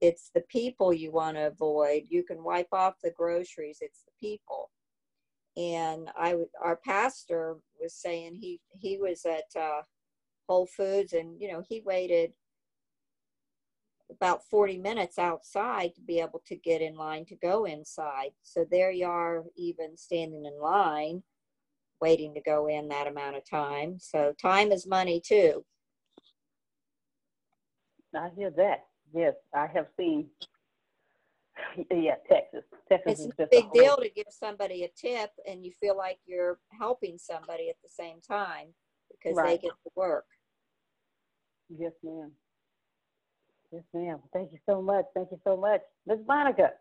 it's 0.00 0.30
the 0.34 0.42
people 0.48 0.92
you 0.92 1.12
want 1.12 1.36
to 1.36 1.46
avoid. 1.46 2.04
You 2.08 2.24
can 2.24 2.42
wipe 2.42 2.72
off 2.72 2.94
the 3.02 3.12
groceries. 3.12 3.78
It's 3.80 4.02
the 4.02 4.12
people." 4.20 4.70
and 5.56 6.08
I 6.16 6.36
our 6.62 6.76
pastor 6.76 7.56
was 7.80 7.94
saying 7.94 8.36
he 8.40 8.60
he 8.78 8.98
was 8.98 9.24
at 9.24 9.60
uh, 9.60 9.82
Whole 10.48 10.66
Foods 10.66 11.12
and 11.12 11.40
you 11.40 11.50
know 11.50 11.62
he 11.68 11.82
waited 11.84 12.32
about 14.10 14.44
40 14.48 14.78
minutes 14.78 15.18
outside 15.18 15.94
to 15.94 16.02
be 16.02 16.20
able 16.20 16.42
to 16.46 16.56
get 16.56 16.82
in 16.82 16.94
line 16.94 17.24
to 17.26 17.36
go 17.36 17.64
inside. 17.64 18.30
So 18.42 18.64
there 18.70 18.90
you 18.90 19.06
are, 19.06 19.44
even 19.56 19.96
standing 19.96 20.44
in 20.44 20.60
line, 20.60 21.22
waiting 22.00 22.34
to 22.34 22.40
go 22.40 22.66
in 22.66 22.88
that 22.88 23.06
amount 23.06 23.36
of 23.36 23.48
time. 23.48 23.98
So 23.98 24.34
time 24.40 24.72
is 24.72 24.86
money 24.86 25.20
too. 25.24 25.64
I 28.14 28.30
hear 28.36 28.50
that. 28.56 28.86
Yes, 29.14 29.34
I 29.54 29.66
have 29.72 29.86
seen 29.96 30.26
yeah, 31.90 32.14
Texas. 32.28 32.64
Texas 32.88 33.26
it's 33.26 33.38
a 33.38 33.46
big 33.50 33.70
deal 33.72 33.96
to 33.96 34.08
give 34.10 34.26
somebody 34.30 34.84
a 34.84 34.88
tip, 34.96 35.30
and 35.48 35.64
you 35.64 35.72
feel 35.80 35.96
like 35.96 36.18
you're 36.26 36.58
helping 36.78 37.18
somebody 37.18 37.68
at 37.68 37.76
the 37.82 37.88
same 37.88 38.20
time 38.20 38.68
because 39.10 39.36
right. 39.36 39.60
they 39.60 39.68
get 39.68 39.74
to 39.84 39.90
work. 39.94 40.26
Yes, 41.68 41.92
ma'am. 42.02 42.32
Yes, 43.72 43.82
ma'am. 43.94 44.18
Thank 44.32 44.52
you 44.52 44.58
so 44.66 44.82
much. 44.82 45.04
Thank 45.14 45.30
you 45.30 45.38
so 45.44 45.56
much, 45.56 45.80
Ms. 46.06 46.18
Monica. 46.26 46.72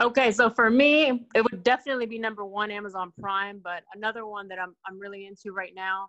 Okay, 0.00 0.32
so 0.32 0.48
for 0.48 0.70
me, 0.70 1.26
it 1.34 1.42
would 1.42 1.62
definitely 1.62 2.06
be 2.06 2.18
number 2.18 2.44
one, 2.44 2.70
Amazon 2.70 3.12
Prime. 3.20 3.60
But 3.62 3.82
another 3.94 4.26
one 4.26 4.48
that 4.48 4.58
I'm 4.58 4.74
I'm 4.86 4.98
really 4.98 5.26
into 5.26 5.52
right 5.52 5.72
now, 5.74 6.08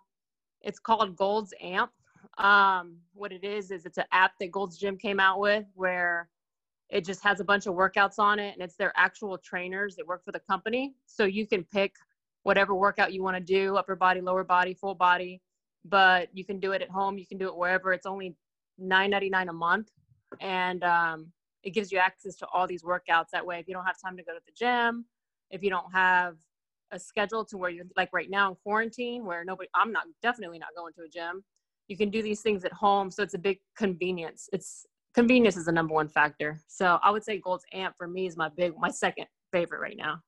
it's 0.62 0.78
called 0.78 1.16
Gold's 1.16 1.52
Amp. 1.60 1.90
Um, 2.38 2.96
what 3.12 3.32
it 3.32 3.44
is 3.44 3.70
is 3.70 3.84
it's 3.84 3.98
an 3.98 4.06
app 4.12 4.32
that 4.40 4.50
Gold's 4.50 4.78
Gym 4.78 4.96
came 4.96 5.20
out 5.20 5.38
with 5.38 5.64
where 5.74 6.28
it 6.88 7.04
just 7.04 7.22
has 7.22 7.40
a 7.40 7.44
bunch 7.44 7.66
of 7.66 7.74
workouts 7.74 8.18
on 8.18 8.38
it 8.38 8.54
and 8.54 8.62
it's 8.62 8.76
their 8.76 8.92
actual 8.96 9.36
trainers 9.38 9.96
that 9.96 10.06
work 10.06 10.24
for 10.24 10.32
the 10.32 10.40
company. 10.40 10.94
So 11.06 11.24
you 11.24 11.46
can 11.46 11.64
pick 11.64 11.94
whatever 12.44 12.74
workout 12.74 13.12
you 13.12 13.22
want 13.22 13.36
to 13.36 13.42
do, 13.42 13.76
upper 13.76 13.96
body, 13.96 14.20
lower 14.20 14.44
body, 14.44 14.74
full 14.74 14.94
body, 14.94 15.40
but 15.84 16.28
you 16.32 16.44
can 16.44 16.60
do 16.60 16.72
it 16.72 16.82
at 16.82 16.90
home. 16.90 17.18
You 17.18 17.26
can 17.26 17.38
do 17.38 17.48
it 17.48 17.56
wherever. 17.56 17.92
It's 17.92 18.06
only 18.06 18.36
$9.99 18.80 19.48
a 19.48 19.52
month. 19.52 19.90
And 20.40 20.82
um, 20.84 21.32
it 21.62 21.70
gives 21.70 21.90
you 21.90 21.98
access 21.98 22.36
to 22.36 22.46
all 22.52 22.66
these 22.66 22.82
workouts 22.82 23.30
that 23.32 23.44
way. 23.44 23.58
If 23.58 23.68
you 23.68 23.74
don't 23.74 23.84
have 23.84 24.00
time 24.00 24.16
to 24.16 24.22
go 24.22 24.32
to 24.32 24.40
the 24.44 24.52
gym, 24.52 25.06
if 25.50 25.62
you 25.62 25.70
don't 25.70 25.90
have 25.92 26.36
a 26.90 26.98
schedule 26.98 27.44
to 27.46 27.56
where 27.56 27.70
you're 27.70 27.86
like 27.96 28.10
right 28.12 28.30
now 28.30 28.50
in 28.50 28.56
quarantine 28.62 29.24
where 29.24 29.44
nobody, 29.44 29.68
I'm 29.74 29.92
not 29.92 30.04
definitely 30.22 30.58
not 30.58 30.68
going 30.76 30.92
to 30.94 31.02
a 31.02 31.08
gym. 31.08 31.42
You 31.88 31.96
can 31.96 32.10
do 32.10 32.22
these 32.22 32.40
things 32.40 32.64
at 32.64 32.72
home. 32.72 33.10
So 33.10 33.22
it's 33.22 33.34
a 33.34 33.38
big 33.38 33.58
convenience. 33.76 34.48
It's 34.52 34.86
convenience 35.14 35.56
is 35.56 35.66
the 35.66 35.72
number 35.72 35.94
one 35.94 36.08
factor. 36.08 36.60
So 36.66 36.98
I 37.02 37.10
would 37.10 37.24
say 37.24 37.38
Gold's 37.38 37.64
Amp 37.72 37.94
for 37.96 38.08
me 38.08 38.26
is 38.26 38.36
my 38.36 38.48
big, 38.48 38.72
my 38.78 38.90
second 38.90 39.26
favorite 39.52 39.80
right 39.80 39.96
now. 39.96 40.20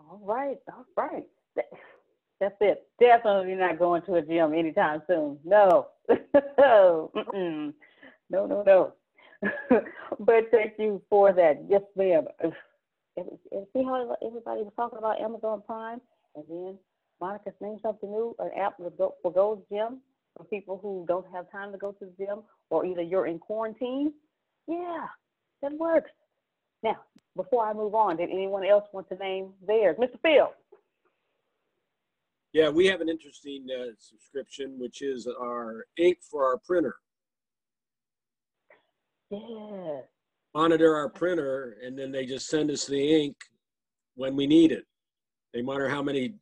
All 0.00 0.20
right, 0.22 0.58
all 0.68 0.84
right. 0.96 1.24
That's 2.42 2.56
it. 2.60 2.88
Definitely 2.98 3.54
not 3.54 3.78
going 3.78 4.02
to 4.02 4.14
a 4.14 4.22
gym 4.22 4.52
anytime 4.52 5.00
soon. 5.06 5.38
No, 5.44 5.86
no, 6.58 7.12
no, 7.14 7.72
no, 8.66 8.92
but 10.18 10.50
thank 10.50 10.72
you 10.76 11.00
for 11.08 11.32
that. 11.32 11.64
Yes, 11.68 11.82
ma'am. 11.94 12.24
See 13.16 13.84
how 13.84 14.16
everybody 14.26 14.62
was 14.62 14.72
talking 14.74 14.98
about 14.98 15.20
Amazon 15.20 15.62
Prime, 15.64 16.00
and 16.34 16.44
then 16.48 16.78
Monica's 17.20 17.52
named 17.60 17.78
something 17.80 18.10
new, 18.10 18.34
an 18.40 18.50
app 18.58 18.74
for 18.76 19.30
Gold's 19.30 19.62
Gym 19.70 20.00
for 20.36 20.42
people 20.42 20.80
who 20.82 21.04
don't 21.06 21.26
have 21.32 21.48
time 21.52 21.70
to 21.70 21.78
go 21.78 21.92
to 21.92 22.06
the 22.06 22.24
gym 22.26 22.40
or 22.70 22.84
either 22.84 23.02
you're 23.02 23.28
in 23.28 23.38
quarantine, 23.38 24.12
yeah, 24.66 25.06
that 25.62 25.74
works. 25.74 26.10
Now, 26.82 26.96
before 27.36 27.64
I 27.64 27.72
move 27.72 27.94
on, 27.94 28.16
did 28.16 28.30
anyone 28.30 28.66
else 28.66 28.84
want 28.92 29.08
to 29.10 29.14
name 29.14 29.52
theirs? 29.64 29.96
Mr. 30.00 30.18
Phil. 30.22 30.52
Yeah, 32.52 32.68
we 32.68 32.86
have 32.86 33.00
an 33.00 33.08
interesting 33.08 33.66
uh, 33.70 33.92
subscription, 33.98 34.78
which 34.78 35.00
is 35.00 35.26
our 35.26 35.86
ink 35.96 36.18
for 36.30 36.44
our 36.44 36.58
printer. 36.58 36.96
Yeah. 39.30 40.00
Monitor 40.54 40.94
our 40.94 41.08
printer, 41.08 41.78
and 41.82 41.98
then 41.98 42.12
they 42.12 42.26
just 42.26 42.48
send 42.48 42.70
us 42.70 42.84
the 42.84 43.24
ink 43.24 43.36
when 44.16 44.36
we 44.36 44.46
need 44.46 44.70
it. 44.70 44.84
They 45.54 45.62
monitor 45.62 45.88
how 45.88 46.02
many 46.02 46.34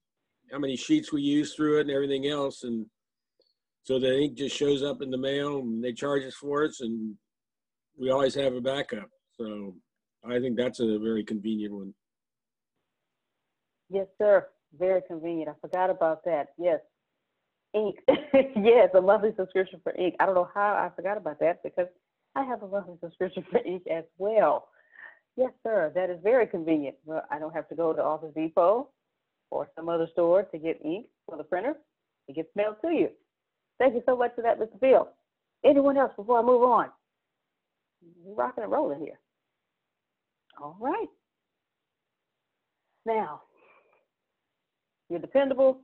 how 0.51 0.59
many 0.59 0.75
sheets 0.75 1.12
we 1.12 1.23
use 1.23 1.55
through 1.55 1.79
it 1.79 1.83
and 1.83 1.90
everything 1.92 2.27
else, 2.27 2.64
and 2.64 2.87
so 3.85 3.99
the 3.99 4.20
ink 4.20 4.37
just 4.37 4.57
shows 4.57 4.83
up 4.83 5.03
in 5.03 5.11
the 5.11 5.18
mail 5.18 5.59
and 5.61 5.83
they 5.83 5.92
charge 5.92 6.25
us 6.25 6.35
for 6.35 6.64
it 6.64 6.75
and 6.81 7.14
we 7.99 8.11
always 8.11 8.35
have 8.35 8.55
a 8.55 8.61
backup. 8.61 9.09
So 9.33 9.75
I 10.25 10.38
think 10.38 10.57
that's 10.57 10.81
a 10.81 10.99
very 10.99 11.25
convenient 11.25 11.75
one. 11.75 11.94
Yes, 13.88 14.07
sir. 14.18 14.46
Very 14.78 15.02
convenient. 15.06 15.48
I 15.48 15.54
forgot 15.61 15.90
about 15.90 16.24
that. 16.24 16.48
Yes. 16.59 16.80
Ink. 17.74 17.96
yes, 18.35 18.90
a 18.94 19.00
monthly 19.00 19.30
subscription 19.37 19.80
for 19.83 19.94
ink. 19.96 20.14
I 20.18 20.26
don't 20.26 20.35
know 20.35 20.48
how 20.54 20.74
I 20.74 20.94
forgot 20.94 21.16
about 21.16 21.40
that 21.40 21.62
because 21.62 21.87
I 22.35 22.44
have 22.44 22.62
a 22.62 22.68
monthly 22.68 22.96
subscription 23.00 23.44
for 23.50 23.59
ink 23.64 23.83
as 23.90 24.04
well. 24.18 24.68
Yes, 25.37 25.50
sir. 25.62 25.92
That 25.94 26.11
is 26.11 26.18
very 26.22 26.46
convenient. 26.46 26.96
Well, 27.04 27.22
I 27.30 27.38
don't 27.38 27.54
have 27.54 27.68
to 27.68 27.74
go 27.74 27.92
to 27.92 28.02
Office 28.02 28.33
Depot 28.35 28.88
or 29.50 29.68
some 29.76 29.88
other 29.88 30.09
store 30.12 30.42
to 30.44 30.59
get 30.59 30.85
ink 30.85 31.06
for 31.26 31.37
the 31.37 31.44
printer. 31.44 31.74
It 32.28 32.37
gets 32.37 32.48
mailed 32.54 32.76
to 32.83 32.90
you. 32.90 33.09
Thank 33.78 33.94
you 33.94 34.02
so 34.06 34.16
much 34.16 34.33
for 34.35 34.42
that, 34.42 34.61
Mr. 34.61 34.78
Bill. 34.80 35.09
Anyone 35.64 35.96
else 35.96 36.12
before 36.16 36.38
I 36.38 36.42
move 36.42 36.62
on? 36.62 36.90
We're 38.22 38.35
rocking 38.35 38.64
and 38.64 38.72
rolling 38.72 39.00
here. 39.00 39.18
All 40.61 40.76
right. 40.80 41.09
Now, 43.06 43.42
you're 45.11 45.18
dependable, 45.18 45.81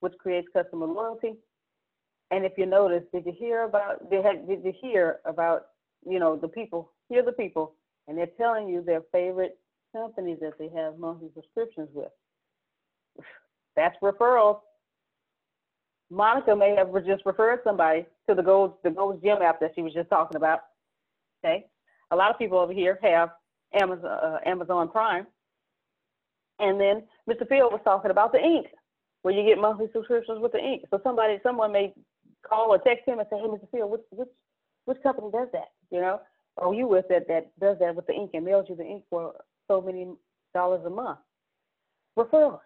which 0.00 0.14
creates 0.18 0.48
customer 0.52 0.86
loyalty. 0.86 1.34
And 2.30 2.44
if 2.44 2.52
you 2.56 2.66
notice, 2.66 3.02
did 3.12 3.26
you 3.26 3.32
hear 3.36 3.64
about 3.64 4.10
did, 4.10 4.24
did 4.48 4.64
you 4.64 4.72
hear 4.80 5.18
about 5.24 5.66
you 6.08 6.18
know 6.18 6.36
the 6.36 6.48
people? 6.48 6.92
Hear 7.08 7.22
the 7.22 7.32
people, 7.32 7.74
and 8.08 8.16
they're 8.16 8.26
telling 8.38 8.68
you 8.68 8.82
their 8.82 9.02
favorite 9.12 9.58
companies 9.94 10.38
that 10.40 10.58
they 10.58 10.68
have 10.74 10.98
monthly 10.98 11.28
subscriptions 11.34 11.88
with. 11.92 12.10
That's 13.76 13.96
referrals. 14.02 14.60
Monica 16.10 16.54
may 16.54 16.74
have 16.76 16.88
just 17.04 17.26
referred 17.26 17.60
somebody 17.64 18.06
to 18.28 18.34
the 18.34 18.42
Gold 18.42 18.74
the 18.82 18.90
Gold 18.90 19.22
Gym 19.22 19.42
app 19.42 19.60
that 19.60 19.72
she 19.74 19.82
was 19.82 19.92
just 19.92 20.08
talking 20.08 20.36
about. 20.36 20.60
Okay, 21.44 21.66
a 22.10 22.16
lot 22.16 22.30
of 22.30 22.38
people 22.38 22.58
over 22.58 22.72
here 22.72 22.98
have 23.02 23.30
Amazon 23.72 24.06
uh, 24.06 24.38
Amazon 24.44 24.88
Prime, 24.88 25.26
and 26.58 26.80
then 26.80 27.02
Mr. 27.28 27.48
Field 27.48 27.72
was 27.72 27.80
talking 27.84 28.10
about 28.10 28.32
the 28.32 28.38
ink, 28.38 28.66
where 29.22 29.34
you 29.34 29.46
get 29.46 29.60
monthly 29.60 29.88
subscriptions 29.92 30.40
with 30.40 30.52
the 30.52 30.58
ink. 30.58 30.84
So 30.90 31.00
somebody, 31.02 31.38
someone 31.42 31.72
may 31.72 31.92
call 32.46 32.72
or 32.72 32.78
text 32.78 33.06
him 33.06 33.18
and 33.18 33.28
say, 33.30 33.38
"Hey, 33.38 33.46
Mr. 33.46 33.70
Field, 33.70 33.90
which 33.90 34.02
which 34.10 34.28
which 34.84 35.02
company 35.02 35.30
does 35.30 35.48
that?" 35.52 35.72
You 35.90 36.00
know, 36.00 36.20
or 36.56 36.74
you 36.74 36.86
with 36.86 37.06
that 37.08 37.28
that 37.28 37.58
does 37.58 37.78
that 37.80 37.94
with 37.94 38.06
the 38.06 38.14
ink 38.14 38.30
and 38.34 38.44
mails 38.44 38.66
you 38.68 38.76
the 38.76 38.84
ink 38.84 39.04
for 39.10 39.34
so 39.68 39.80
many 39.80 40.08
dollars 40.54 40.84
a 40.86 40.90
month. 40.90 41.18
Referrals. 42.18 42.60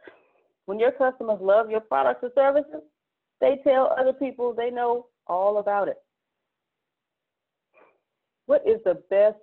When 0.67 0.79
your 0.79 0.93
customers 0.93 1.41
love 1.41 1.71
your 1.71 1.81
products 1.81 2.23
or 2.23 2.31
services, 2.35 2.83
they 3.41 3.59
tell 3.65 3.95
other 3.99 4.13
people 4.13 4.55
they 4.55 4.71
know 4.71 5.07
all 5.27 5.59
about 5.59 5.89
it. 5.89 5.97
What 8.47 8.63
is 8.67 8.81
the 8.85 9.03
best 9.11 9.39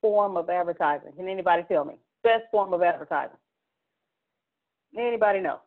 form 0.00 0.36
of 0.36 0.50
advertising? 0.50 1.12
Can 1.12 1.28
anybody 1.28 1.62
tell 1.68 1.84
me? 1.84 1.94
Best 2.28 2.44
form 2.50 2.74
of 2.74 2.82
advertising? 2.82 3.38
Anybody 4.94 5.40
know? 5.40 5.60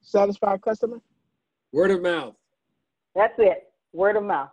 Satisfied 0.00 0.60
customer? 0.60 1.00
Word 1.70 1.92
of 1.92 2.02
mouth. 2.02 2.34
That's 3.14 3.34
it. 3.38 3.70
Word 3.92 4.16
of 4.16 4.24
mouth. 4.24 4.50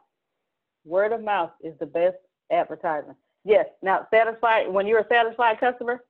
Word 0.85 1.11
of 1.11 1.23
mouth 1.23 1.49
is 1.63 1.73
the 1.79 1.87
best 1.87 2.17
advertising. 2.51 3.15
Yes. 3.43 3.65
Now, 3.81 4.05
satisfied. 4.13 4.71
When 4.71 4.85
you're 4.85 4.99
a 4.99 5.07
satisfied 5.07 5.59
customer, 5.59 6.03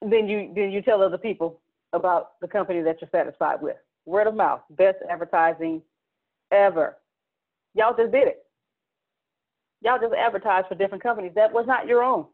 then 0.00 0.26
you 0.26 0.50
then 0.56 0.70
you 0.70 0.80
tell 0.80 1.02
other 1.02 1.18
people 1.18 1.60
about 1.92 2.40
the 2.40 2.48
company 2.48 2.80
that 2.80 3.02
you're 3.02 3.10
satisfied 3.12 3.60
with. 3.60 3.76
Word 4.06 4.26
of 4.26 4.34
mouth, 4.34 4.62
best 4.70 4.96
advertising 5.10 5.82
ever. 6.50 6.96
Y'all 7.74 7.94
just 7.94 8.10
did 8.10 8.28
it. 8.28 8.46
Y'all 9.82 9.98
just 10.00 10.14
advertised 10.14 10.68
for 10.68 10.76
different 10.76 11.02
companies. 11.02 11.32
That 11.34 11.52
was 11.52 11.66
not 11.66 11.86
your 11.86 12.02
own. 12.02 12.24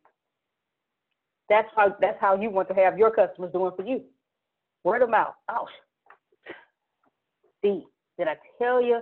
That's 1.51 1.69
how 1.75 1.95
that's 2.01 2.17
how 2.21 2.41
you 2.41 2.49
want 2.49 2.69
to 2.69 2.75
have 2.75 2.97
your 2.97 3.11
customers 3.11 3.53
doing 3.53 3.73
for 3.77 3.85
you. 3.85 4.03
Word 4.85 5.03
of 5.03 5.11
mouth. 5.11 5.35
Oh, 5.51 5.67
see, 7.61 7.85
did 8.17 8.29
I 8.29 8.37
tell 8.57 8.81
you 8.81 9.01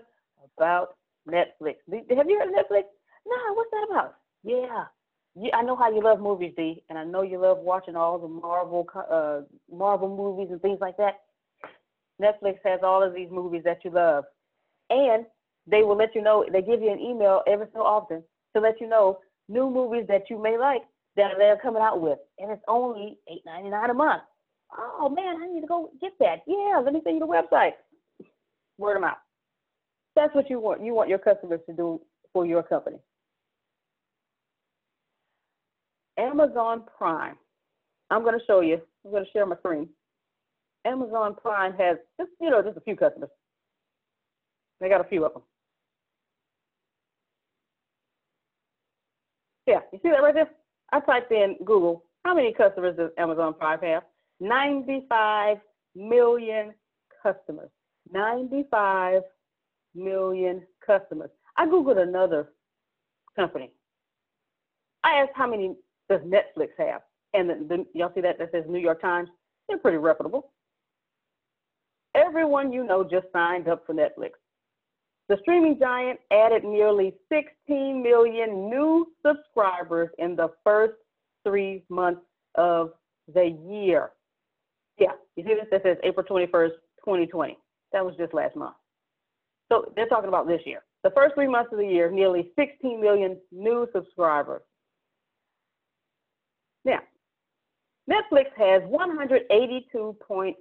about 0.56 0.96
Netflix? 1.28 1.76
Have 1.92 2.28
you 2.28 2.40
heard 2.40 2.48
of 2.48 2.54
Netflix? 2.54 2.84
No, 3.26 3.36
what's 3.52 3.70
that 3.70 3.86
about? 3.90 4.14
Yeah, 4.42 4.84
yeah, 5.36 5.54
I 5.54 5.62
know 5.62 5.76
how 5.76 5.92
you 5.94 6.02
love 6.02 6.20
movies, 6.20 6.54
D, 6.56 6.82
and 6.88 6.98
I 6.98 7.04
know 7.04 7.20
you 7.20 7.38
love 7.38 7.58
watching 7.58 7.96
all 7.96 8.18
the 8.18 8.28
Marvel 8.28 8.88
uh, 9.10 9.42
Marvel 9.70 10.08
movies 10.08 10.48
and 10.50 10.62
things 10.62 10.78
like 10.80 10.96
that. 10.96 11.20
Netflix 12.20 12.56
has 12.64 12.80
all 12.82 13.02
of 13.02 13.14
these 13.14 13.30
movies 13.30 13.62
that 13.66 13.84
you 13.84 13.90
love, 13.90 14.24
and 14.88 15.26
they 15.66 15.82
will 15.82 15.96
let 15.98 16.14
you 16.14 16.22
know. 16.22 16.46
They 16.50 16.62
give 16.62 16.80
you 16.80 16.90
an 16.90 16.98
email 16.98 17.42
every 17.46 17.66
so 17.74 17.80
often 17.80 18.22
to 18.56 18.62
let 18.62 18.80
you 18.80 18.88
know 18.88 19.18
new 19.50 19.68
movies 19.68 20.06
that 20.08 20.30
you 20.30 20.42
may 20.42 20.56
like 20.56 20.82
that 21.18 21.32
they're 21.36 21.58
coming 21.58 21.82
out 21.82 22.00
with, 22.00 22.18
and 22.38 22.50
it's 22.50 22.62
only 22.68 23.18
eight 23.30 23.42
ninety 23.44 23.68
nine 23.68 23.90
a 23.90 23.94
month. 23.94 24.22
Oh 24.72 25.08
man, 25.08 25.42
I 25.42 25.52
need 25.52 25.60
to 25.60 25.66
go 25.66 25.90
get 26.00 26.12
that. 26.20 26.42
Yeah, 26.46 26.80
let 26.82 26.92
me 26.94 27.00
send 27.04 27.16
you 27.16 27.20
the 27.20 27.26
website. 27.26 27.72
Word 28.78 28.96
of 28.96 29.02
mouth. 29.02 29.16
That's 30.16 30.34
what 30.34 30.48
you 30.48 30.60
want. 30.60 30.84
You 30.84 30.94
want 30.94 31.08
your 31.08 31.18
customers 31.18 31.60
to 31.66 31.74
do 31.74 32.00
for 32.32 32.46
your 32.46 32.62
company. 32.62 32.98
Amazon 36.18 36.82
Prime. 36.96 37.36
I'm 38.10 38.22
going 38.22 38.38
to 38.38 38.44
show 38.46 38.60
you. 38.60 38.80
I'm 39.04 39.10
going 39.10 39.24
to 39.24 39.30
share 39.30 39.46
my 39.46 39.56
screen. 39.56 39.88
Amazon 40.84 41.36
Prime 41.40 41.72
has 41.74 41.98
just, 42.18 42.30
you 42.40 42.50
know, 42.50 42.62
just 42.62 42.76
a 42.76 42.80
few 42.80 42.96
customers. 42.96 43.30
They 44.80 44.88
got 44.88 45.00
a 45.00 45.08
few 45.08 45.24
of 45.24 45.32
them. 45.34 45.42
Yeah, 49.66 49.80
you 49.92 49.98
see 50.02 50.08
that 50.10 50.22
right 50.22 50.34
there? 50.34 50.48
I 50.92 51.00
typed 51.00 51.32
in 51.32 51.56
Google, 51.64 52.04
how 52.24 52.34
many 52.34 52.52
customers 52.52 52.96
does 52.96 53.10
Amazon 53.18 53.54
Prime 53.54 53.80
have? 53.80 54.02
95 54.40 55.58
million 55.94 56.74
customers. 57.22 57.70
95 58.12 59.22
million 59.94 60.62
customers. 60.84 61.30
I 61.56 61.66
Googled 61.66 61.98
another 61.98 62.52
company. 63.36 63.70
I 65.04 65.14
asked 65.14 65.32
how 65.34 65.48
many 65.48 65.74
does 66.08 66.20
Netflix 66.20 66.68
have? 66.78 67.02
And 67.34 67.50
the, 67.50 67.54
the, 67.68 67.86
y'all 67.94 68.12
see 68.14 68.20
that 68.22 68.38
that 68.38 68.50
says 68.52 68.64
New 68.68 68.78
York 68.78 69.00
Times? 69.00 69.28
They're 69.68 69.78
pretty 69.78 69.98
reputable. 69.98 70.52
Everyone 72.14 72.72
you 72.72 72.84
know 72.84 73.04
just 73.04 73.26
signed 73.32 73.68
up 73.68 73.84
for 73.86 73.94
Netflix. 73.94 74.32
The 75.28 75.36
streaming 75.42 75.78
giant 75.78 76.20
added 76.32 76.64
nearly 76.64 77.14
16 77.28 78.02
million 78.02 78.70
new 78.70 79.06
subscribers 79.24 80.08
in 80.18 80.34
the 80.34 80.48
first 80.64 80.94
three 81.44 81.84
months 81.90 82.22
of 82.54 82.92
the 83.32 83.56
year. 83.68 84.10
Yeah, 84.98 85.12
you 85.36 85.44
see 85.44 85.54
this? 85.54 85.66
That 85.70 85.82
says 85.82 85.98
April 86.02 86.24
21st, 86.28 86.70
2020. 87.04 87.58
That 87.92 88.04
was 88.04 88.14
just 88.16 88.32
last 88.32 88.56
month. 88.56 88.74
So 89.70 89.92
they're 89.94 90.08
talking 90.08 90.28
about 90.28 90.46
this 90.48 90.62
year. 90.64 90.82
The 91.04 91.10
first 91.10 91.34
three 91.34 91.46
months 91.46 91.72
of 91.72 91.78
the 91.78 91.86
year, 91.86 92.10
nearly 92.10 92.50
16 92.58 93.00
million 93.00 93.36
new 93.52 93.86
subscribers. 93.92 94.62
Now, 96.84 97.00
Netflix 98.10 98.46
has 98.56 98.82
182.8 98.84 100.54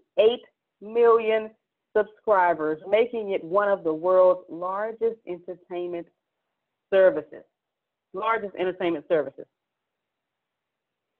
million 0.81 1.49
subscribers, 1.97 2.79
making 2.87 3.31
it 3.31 3.43
one 3.43 3.69
of 3.69 3.83
the 3.83 3.93
world's 3.93 4.41
largest 4.49 5.17
entertainment 5.27 6.07
services. 6.91 7.43
Largest 8.13 8.55
entertainment 8.55 9.05
services. 9.07 9.45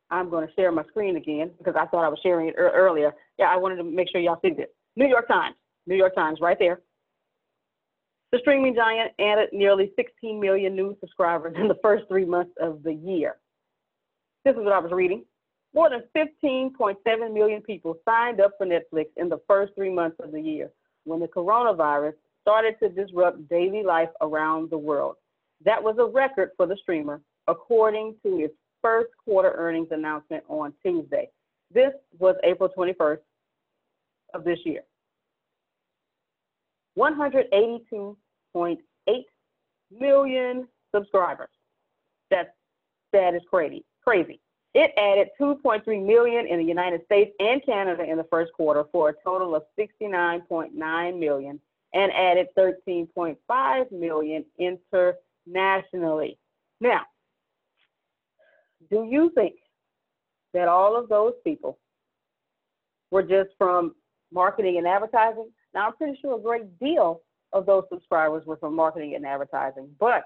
I'm 0.10 0.30
going 0.30 0.48
to 0.48 0.54
share 0.54 0.72
my 0.72 0.84
screen 0.86 1.18
again 1.18 1.52
because 1.58 1.76
I 1.78 1.86
thought 1.88 2.06
I 2.06 2.10
was 2.10 2.20
sharing 2.24 2.48
it 2.48 2.56
earlier. 2.58 3.14
Yeah, 3.38 3.48
I 3.48 3.58
wanted 3.58 3.78
to 3.78 3.84
make 3.84 4.10
sure 4.10 4.22
y'all 4.22 4.40
see 4.42 4.54
this. 4.54 4.68
New 4.96 5.08
York 5.08 5.28
Times, 5.28 5.56
New 5.86 5.96
York 5.96 6.16
Times, 6.16 6.40
right 6.42 6.58
there. 6.58 6.82
The 8.32 8.40
streaming 8.40 8.76
giant 8.76 9.12
added 9.20 9.50
nearly 9.54 9.92
16 9.96 10.40
million 10.40 10.76
new 10.76 10.96
subscribers 11.00 11.56
in 11.60 11.68
the 11.68 11.78
first 11.82 12.06
three 12.08 12.26
months 12.26 12.52
of 12.60 12.84
the 12.84 12.94
year. 12.94 13.38
This 14.46 14.54
is 14.54 14.64
what 14.64 14.74
I 14.74 14.80
was 14.80 14.92
reading. 14.92 15.24
More 15.78 15.92
than 15.92 16.02
15.7 16.16 17.34
million 17.36 17.62
people 17.62 18.00
signed 18.04 18.42
up 18.42 18.54
for 18.58 18.66
Netflix 18.66 19.10
in 19.16 19.30
the 19.30 19.40
first 19.48 19.76
three 19.76 19.94
months 19.94 20.18
of 20.20 20.32
the 20.32 20.42
year 20.42 20.72
when 21.04 21.20
the 21.20 21.28
coronavirus 21.28 22.14
started 22.42 22.80
to 22.80 22.90
disrupt 22.90 23.48
daily 23.48 23.84
life 23.84 24.10
around 24.22 24.72
the 24.72 24.78
world. 24.80 25.18
That 25.64 25.84
was 25.84 25.98
a 26.00 26.06
record 26.06 26.50
for 26.58 26.66
the 26.66 26.76
streamer, 26.82 27.22
according 27.48 28.16
to 28.24 28.40
its 28.40 28.56
first 28.82 29.12
quarter 29.24 29.54
earnings 29.56 29.90
announcement 29.92 30.44
on 30.48 30.74
Tuesday. 30.84 31.30
This 31.72 31.92
was 32.18 32.36
April 32.44 32.70
21st 32.76 33.20
of 34.34 34.44
this 34.44 34.58
year. 34.66 34.82
182.8 36.98 38.18
million 39.92 40.68
subscribers. 40.92 41.50
That's 42.32 42.50
that 43.14 43.36
is 43.36 43.44
crazy 43.48 43.86
crazy. 44.08 44.40
It 44.80 44.92
added 44.96 45.30
2.3 45.42 46.06
million 46.06 46.46
in 46.46 46.60
the 46.60 46.64
United 46.64 47.04
States 47.06 47.32
and 47.40 47.66
Canada 47.66 48.04
in 48.04 48.16
the 48.16 48.26
first 48.26 48.54
quarter 48.54 48.84
for 48.92 49.10
a 49.10 49.14
total 49.24 49.56
of 49.56 49.64
69.9 49.76 51.20
million 51.20 51.60
and 51.96 52.12
added 52.12 52.46
13.5 52.56 53.92
million 53.92 54.46
internationally. 54.60 56.38
Now, 56.80 57.02
do 58.92 59.08
you 59.10 59.32
think 59.34 59.56
that 60.54 60.68
all 60.68 60.96
of 60.96 61.10
those 61.10 61.34
people 61.44 61.80
were 63.10 63.24
just 63.24 63.50
from 63.58 63.96
marketing 64.32 64.78
and 64.78 64.86
advertising? 64.86 65.50
Now, 65.74 65.88
I'm 65.88 65.96
pretty 65.96 66.20
sure 66.22 66.38
a 66.38 66.40
great 66.40 66.80
deal 66.80 67.22
of 67.52 67.66
those 67.66 67.86
subscribers 67.92 68.46
were 68.46 68.58
from 68.58 68.76
marketing 68.76 69.16
and 69.16 69.26
advertising, 69.26 69.90
but 70.00 70.22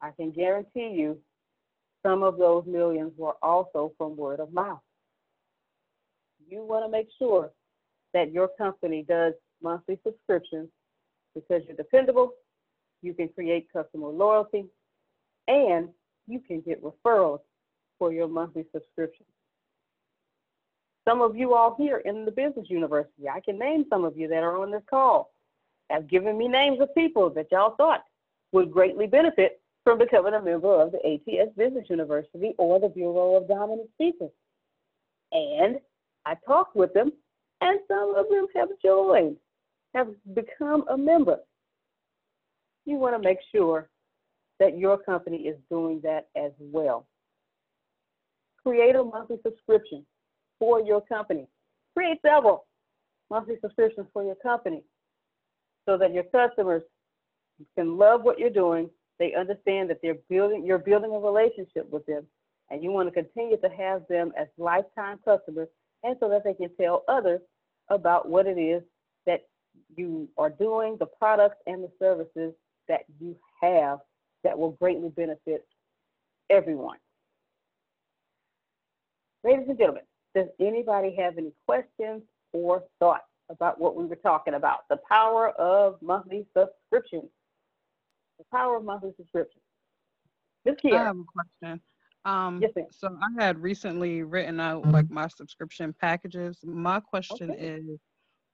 I 0.00 0.12
can 0.12 0.30
guarantee 0.30 0.90
you 0.90 1.18
some 2.02 2.22
of 2.22 2.38
those 2.38 2.64
millions 2.66 3.12
were 3.16 3.34
also 3.42 3.92
from 3.98 4.16
word 4.16 4.40
of 4.40 4.52
mouth. 4.52 4.80
You 6.48 6.64
want 6.64 6.84
to 6.84 6.90
make 6.90 7.08
sure 7.18 7.50
that 8.12 8.32
your 8.32 8.48
company 8.58 9.04
does 9.06 9.34
monthly 9.62 9.98
subscriptions 10.04 10.68
because 11.34 11.62
you're 11.66 11.76
dependable, 11.76 12.32
you 13.02 13.14
can 13.14 13.28
create 13.28 13.68
customer 13.72 14.08
loyalty, 14.08 14.64
and 15.48 15.88
you 16.26 16.40
can 16.40 16.60
get 16.60 16.82
referrals 16.82 17.40
for 17.98 18.12
your 18.12 18.28
monthly 18.28 18.64
subscription. 18.72 19.26
Some 21.06 21.22
of 21.22 21.36
you 21.36 21.54
all 21.54 21.74
here 21.78 21.98
in 21.98 22.24
the 22.24 22.30
business 22.30 22.66
university, 22.68 23.28
I 23.28 23.40
can 23.40 23.58
name 23.58 23.84
some 23.88 24.04
of 24.04 24.16
you 24.16 24.28
that 24.28 24.42
are 24.42 24.60
on 24.60 24.70
this 24.70 24.82
call, 24.88 25.32
have 25.88 26.08
given 26.08 26.36
me 26.36 26.48
names 26.48 26.80
of 26.80 26.94
people 26.94 27.30
that 27.30 27.46
y'all 27.50 27.74
thought 27.76 28.04
would 28.52 28.70
greatly 28.70 29.06
benefit 29.06 29.59
from 29.84 29.98
becoming 29.98 30.34
a 30.34 30.42
member 30.42 30.80
of 30.80 30.92
the 30.92 30.98
ATS 30.98 31.50
Business 31.56 31.86
University 31.88 32.54
or 32.58 32.78
the 32.80 32.88
Bureau 32.88 33.36
of 33.36 33.48
Dominant 33.48 33.88
Speakers. 33.94 34.30
And 35.32 35.78
I 36.26 36.34
talked 36.46 36.76
with 36.76 36.92
them, 36.92 37.12
and 37.60 37.80
some 37.88 38.14
of 38.16 38.28
them 38.28 38.46
have 38.54 38.68
joined, 38.84 39.36
have 39.94 40.08
become 40.34 40.84
a 40.88 40.96
member. 40.96 41.38
You 42.84 42.96
want 42.96 43.20
to 43.20 43.26
make 43.26 43.38
sure 43.54 43.88
that 44.58 44.76
your 44.76 44.98
company 44.98 45.38
is 45.38 45.56
doing 45.70 46.00
that 46.02 46.28
as 46.36 46.52
well. 46.58 47.06
Create 48.64 48.94
a 48.94 49.02
monthly 49.02 49.38
subscription 49.42 50.04
for 50.58 50.80
your 50.80 51.00
company. 51.00 51.46
Create 51.96 52.18
several 52.24 52.66
monthly 53.30 53.56
subscriptions 53.60 54.06
for 54.12 54.22
your 54.22 54.34
company 54.36 54.82
so 55.88 55.96
that 55.96 56.12
your 56.12 56.24
customers 56.24 56.82
can 57.76 57.96
love 57.96 58.22
what 58.22 58.38
you're 58.38 58.50
doing. 58.50 58.90
They 59.20 59.34
understand 59.34 59.90
that 59.90 59.98
they're 60.02 60.16
building, 60.30 60.64
you're 60.64 60.78
building 60.78 61.14
a 61.14 61.18
relationship 61.18 61.88
with 61.90 62.04
them, 62.06 62.26
and 62.70 62.82
you 62.82 62.90
want 62.90 63.06
to 63.06 63.22
continue 63.22 63.58
to 63.58 63.68
have 63.68 64.02
them 64.08 64.32
as 64.36 64.48
lifetime 64.56 65.20
customers, 65.24 65.68
and 66.02 66.16
so 66.18 66.28
that 66.30 66.42
they 66.42 66.54
can 66.54 66.74
tell 66.80 67.04
others 67.06 67.40
about 67.90 68.28
what 68.28 68.46
it 68.46 68.58
is 68.58 68.82
that 69.26 69.42
you 69.94 70.26
are 70.38 70.48
doing, 70.48 70.96
the 70.98 71.06
products 71.06 71.56
and 71.66 71.84
the 71.84 71.90
services 71.98 72.54
that 72.88 73.02
you 73.20 73.36
have 73.60 73.98
that 74.42 74.58
will 74.58 74.70
greatly 74.70 75.10
benefit 75.10 75.66
everyone. 76.48 76.96
Ladies 79.44 79.66
and 79.68 79.78
gentlemen, 79.78 80.04
does 80.34 80.46
anybody 80.58 81.14
have 81.18 81.36
any 81.36 81.52
questions 81.66 82.22
or 82.54 82.84
thoughts 82.98 83.24
about 83.50 83.78
what 83.78 83.96
we 83.96 84.06
were 84.06 84.16
talking 84.16 84.54
about? 84.54 84.88
The 84.88 84.98
power 85.08 85.50
of 85.50 86.00
monthly 86.00 86.46
subscriptions. 86.56 87.30
The 88.50 88.56
power 88.56 88.76
of 88.76 88.84
monthly 88.84 89.10
subscriptions. 89.16 89.62
Ms. 90.64 90.76
I 90.92 90.98
have 90.98 91.16
a 91.16 91.24
question. 91.24 91.80
Um, 92.24 92.60
Yes, 92.60 92.72
ma'am. 92.76 92.86
so 92.90 93.08
I 93.20 93.42
had 93.42 93.58
recently 93.58 94.22
written 94.22 94.60
out 94.60 94.86
like 94.88 95.10
my 95.10 95.28
subscription 95.28 95.94
packages. 96.00 96.58
My 96.64 97.00
question 97.00 97.50
Okay. 97.50 97.66
is, 97.66 97.98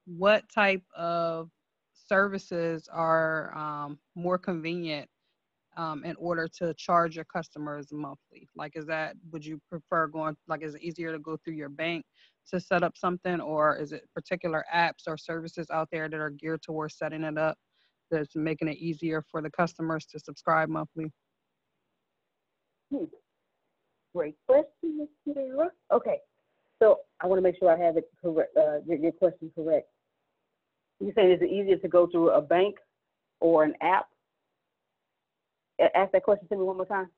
what 0.05 0.43
type 0.53 0.83
of 0.95 1.49
services 1.93 2.87
are 2.91 3.53
um, 3.57 3.99
more 4.15 4.37
convenient 4.37 5.09
um, 5.75 6.05
in 6.05 6.15
order 6.15 6.47
to 6.59 6.73
charge 6.75 7.15
your 7.17 7.25
customers 7.25 7.87
monthly? 7.91 8.47
Like, 8.55 8.77
is 8.77 8.85
that 8.85 9.15
would 9.31 9.45
you 9.45 9.59
prefer 9.69 10.07
going 10.07 10.37
like 10.47 10.63
is 10.63 10.75
it 10.75 10.81
easier 10.81 11.11
to 11.11 11.19
go 11.19 11.37
through 11.43 11.55
your 11.55 11.69
bank 11.69 12.05
to 12.49 12.59
set 12.61 12.83
up 12.83 12.95
something, 12.95 13.41
or 13.41 13.75
is 13.75 13.91
it 13.91 14.07
particular 14.15 14.63
apps 14.73 15.07
or 15.07 15.17
services 15.17 15.67
out 15.69 15.89
there 15.91 16.07
that 16.07 16.19
are 16.19 16.29
geared 16.29 16.61
towards 16.61 16.97
setting 16.97 17.23
it 17.23 17.37
up 17.37 17.57
that's 18.11 18.35
making 18.35 18.67
it 18.67 18.77
easier 18.77 19.23
for 19.29 19.41
the 19.41 19.49
customers 19.49 20.05
to 20.07 20.19
subscribe 20.19 20.69
monthly? 20.69 21.11
Hmm. 22.93 23.05
Great 24.15 24.35
question, 24.47 24.97
Ms. 24.97 25.07
Kiera. 25.27 25.67
Okay, 25.93 26.17
so 26.81 26.99
I 27.21 27.27
want 27.27 27.37
to 27.37 27.43
make 27.43 27.57
sure 27.59 27.69
I 27.69 27.85
have 27.85 27.97
it 27.97 28.05
correct, 28.21 28.55
uh, 28.57 28.79
your, 28.85 28.97
your 28.97 29.11
question 29.11 29.51
correct. 29.55 29.87
You're 30.99 31.13
saying 31.15 31.31
is 31.33 31.41
it 31.41 31.51
easier 31.51 31.77
to 31.77 31.87
go 31.87 32.07
through 32.07 32.31
a 32.31 32.41
bank 32.41 32.75
or 33.39 33.63
an 33.63 33.73
app? 33.81 34.07
Ask 35.79 36.11
that 36.13 36.23
question 36.23 36.47
to 36.47 36.55
me 36.55 36.63
one 36.63 36.77
more 36.77 36.85
time. 36.85 37.09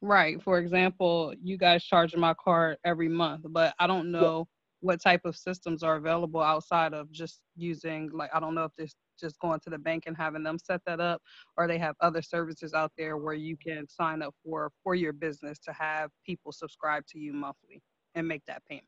Right. 0.00 0.42
For 0.42 0.58
example, 0.58 1.34
you 1.42 1.58
guys 1.58 1.84
charge 1.84 2.16
my 2.16 2.34
card 2.42 2.78
every 2.84 3.08
month, 3.08 3.42
but 3.48 3.74
I 3.78 3.86
don't 3.86 4.10
know 4.10 4.46
what 4.86 5.02
type 5.02 5.22
of 5.24 5.36
systems 5.36 5.82
are 5.82 5.96
available 5.96 6.40
outside 6.40 6.94
of 6.94 7.10
just 7.10 7.40
using, 7.56 8.08
like, 8.12 8.30
I 8.32 8.40
don't 8.40 8.54
know 8.54 8.64
if 8.64 8.72
this 8.78 8.94
just 9.18 9.38
going 9.40 9.58
to 9.60 9.70
the 9.70 9.78
bank 9.78 10.04
and 10.06 10.16
having 10.16 10.42
them 10.42 10.58
set 10.58 10.80
that 10.86 11.00
up, 11.00 11.20
or 11.56 11.66
they 11.66 11.78
have 11.78 11.96
other 12.00 12.22
services 12.22 12.74
out 12.74 12.92
there 12.98 13.16
where 13.16 13.34
you 13.34 13.56
can 13.56 13.88
sign 13.88 14.22
up 14.22 14.34
for 14.44 14.70
for 14.82 14.94
your 14.94 15.12
business 15.12 15.58
to 15.60 15.72
have 15.72 16.10
people 16.24 16.52
subscribe 16.52 17.02
to 17.08 17.18
you 17.18 17.32
monthly 17.32 17.82
and 18.14 18.28
make 18.28 18.44
that 18.46 18.62
payment. 18.66 18.86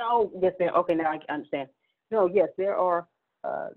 Oh, 0.00 0.32
yes, 0.40 0.52
ma'am. 0.58 0.72
Okay, 0.76 0.94
now 0.94 1.12
I 1.12 1.32
understand. 1.32 1.68
No, 2.10 2.26
yes, 2.26 2.48
there 2.56 2.76
are 2.76 3.06
uh, 3.42 3.68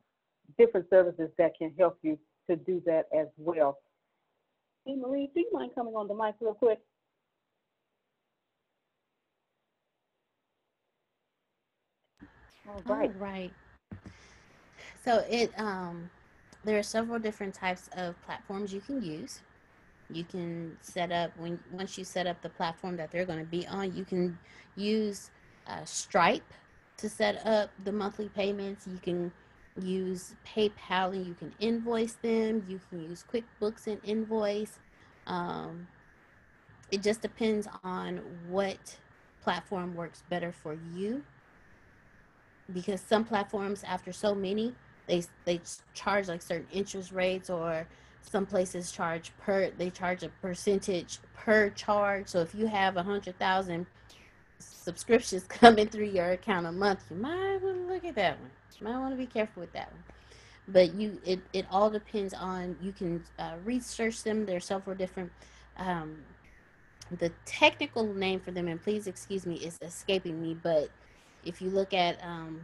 different 0.58 0.88
services 0.90 1.30
that 1.38 1.52
can 1.58 1.74
help 1.78 1.98
you 2.02 2.18
to 2.50 2.56
do 2.56 2.82
that 2.86 3.06
as 3.18 3.28
well. 3.38 3.78
Hey, 4.86 4.96
Marie, 4.96 5.30
do 5.34 5.42
you 5.42 5.50
mind 5.52 5.72
coming 5.76 5.94
on 5.94 6.08
the 6.08 6.16
mic 6.16 6.36
real 6.40 6.54
quick? 6.54 6.80
All 12.68 12.82
right. 12.86 13.10
All 13.10 13.28
right. 13.28 13.52
So 15.04 15.24
it 15.30 15.52
um 15.58 16.10
there 16.66 16.78
are 16.78 16.84
several 16.84 17.18
different 17.18 17.54
types 17.54 17.90
of 17.96 18.22
platforms 18.24 18.74
you 18.74 18.82
can 18.82 19.02
use. 19.02 19.42
You 20.10 20.24
can 20.24 20.78
set 20.82 21.12
up 21.12 21.32
when 21.38 21.60
once 21.72 21.98
you 21.98 22.04
set 22.04 22.28
up 22.28 22.42
the 22.42 22.50
platform 22.50 22.98
that 22.98 23.12
they're 23.12 23.26
going 23.26 23.40
to 23.40 23.46
be 23.46 23.66
on, 23.68 23.96
you 23.96 24.04
can 24.04 24.38
use 24.76 25.32
uh, 25.68 25.84
Stripe 25.86 26.54
to 26.98 27.10
set 27.10 27.46
up 27.46 27.70
the 27.84 27.92
monthly 27.92 28.30
payments. 28.30 28.88
You 28.88 28.98
can 28.98 29.32
use 29.82 30.34
PayPal 30.46 31.14
and 31.14 31.26
you 31.26 31.34
can 31.34 31.54
invoice 31.60 32.14
them. 32.14 32.66
You 32.68 32.80
can 32.90 33.04
use 33.04 33.24
QuickBooks 33.32 33.88
and 33.88 34.00
invoice. 34.04 34.80
Um, 35.26 35.88
it 36.92 37.04
just 37.04 37.22
depends 37.22 37.68
on 37.84 38.22
what 38.48 38.98
platform 39.42 39.96
works 39.96 40.24
better 40.30 40.52
for 40.52 40.78
you 40.96 41.24
because 42.74 43.02
some 43.02 43.24
platforms 43.24 43.84
after 43.84 44.12
so 44.12 44.36
many 44.36 44.74
they 45.08 45.24
they 45.46 45.60
charge 45.94 46.28
like 46.28 46.42
certain 46.42 46.68
interest 46.72 47.12
rates 47.12 47.50
or 47.50 47.88
some 48.22 48.46
places 48.46 48.92
charge 48.92 49.32
per 49.40 49.72
they 49.78 49.90
charge 49.90 50.24
a 50.24 50.30
percentage 50.42 51.20
per 51.34 51.70
charge. 51.70 52.28
So 52.28 52.42
if 52.42 52.54
you 52.54 52.68
have 52.68 52.98
a 52.98 53.04
hundred 53.04 53.40
thousand 53.40 53.86
subscriptions 54.60 55.44
coming 55.48 55.88
through 55.88 56.08
your 56.08 56.32
account 56.32 56.66
a 56.66 56.72
month 56.72 57.04
you 57.10 57.18
might 57.18 57.60
want 57.62 57.88
to 57.88 57.94
look 57.94 58.06
at 58.06 58.16
that 58.16 58.40
one. 58.40 58.52
You 58.80 58.88
might 58.88 59.00
want 59.00 59.14
to 59.14 59.18
be 59.18 59.26
careful 59.26 59.62
with 59.62 59.74
that 59.74 59.92
one. 59.92 60.04
But 60.68 60.94
you 60.96 61.22
it, 61.26 61.40
it 61.54 61.66
all 61.72 61.90
depends 61.90 62.34
on 62.34 62.76
you 62.82 62.92
can 62.92 63.24
uh, 63.40 63.56
research 63.64 64.24
them. 64.24 64.46
There's 64.46 64.66
several 64.66 64.96
different 64.96 65.32
um, 65.78 66.18
the 67.20 67.32
technical 67.46 68.14
name 68.14 68.40
for 68.40 68.52
them 68.52 68.68
and 68.68 68.82
please 68.82 69.08
excuse 69.08 69.46
me 69.46 69.56
is 69.56 69.78
escaping 69.82 70.42
me 70.42 70.58
but 70.62 70.90
if 71.48 71.62
you 71.62 71.70
look 71.70 71.94
at 71.94 72.22
um, 72.24 72.62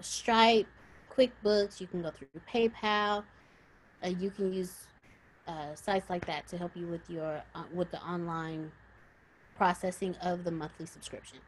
Stripe, 0.00 0.66
QuickBooks, 1.10 1.80
you 1.80 1.86
can 1.86 2.02
go 2.02 2.10
through 2.10 2.28
PayPal. 2.52 3.24
Uh, 4.04 4.08
you 4.08 4.30
can 4.30 4.52
use 4.52 4.86
uh, 5.48 5.74
sites 5.74 6.10
like 6.10 6.26
that 6.26 6.46
to 6.48 6.58
help 6.58 6.72
you 6.76 6.86
with 6.86 7.08
your 7.08 7.42
uh, 7.54 7.64
with 7.72 7.90
the 7.90 8.02
online 8.02 8.70
processing 9.56 10.14
of 10.16 10.44
the 10.44 10.50
monthly 10.50 10.86
subscription. 10.86 11.38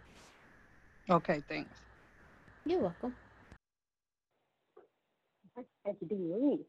Okay, 1.10 1.42
thanks. 1.48 1.70
You're 2.64 2.80
welcome. 2.80 3.14
Thank 5.84 5.98
you, 6.00 6.08
Dee 6.08 6.64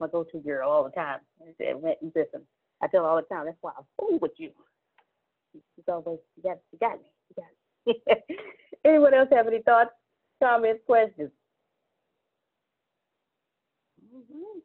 My 0.00 0.08
go-to 0.08 0.38
girl 0.38 0.70
all 0.70 0.84
the 0.84 0.90
time. 0.90 1.20
I 1.42 1.52
said, 1.58 1.76
listen, 2.14 2.42
I 2.82 2.86
tell 2.88 3.04
her 3.04 3.10
all 3.10 3.16
the 3.16 3.34
time, 3.34 3.46
that's 3.46 3.58
why 3.60 3.72
I 3.76 3.82
fool 3.98 4.18
with 4.18 4.32
you. 4.38 4.50
She's 5.52 5.84
always, 5.88 6.18
you 6.36 6.42
got, 6.42 6.58
you 6.72 6.78
got 6.78 6.92
me, 6.92 7.06
you 7.28 7.36
got 7.36 7.50
me. 7.50 7.59
Anyone 8.84 9.14
else 9.14 9.28
have 9.32 9.46
any 9.46 9.62
thoughts, 9.62 9.90
comments, 10.42 10.82
questions? 10.86 11.30
Mhm. 14.14 14.62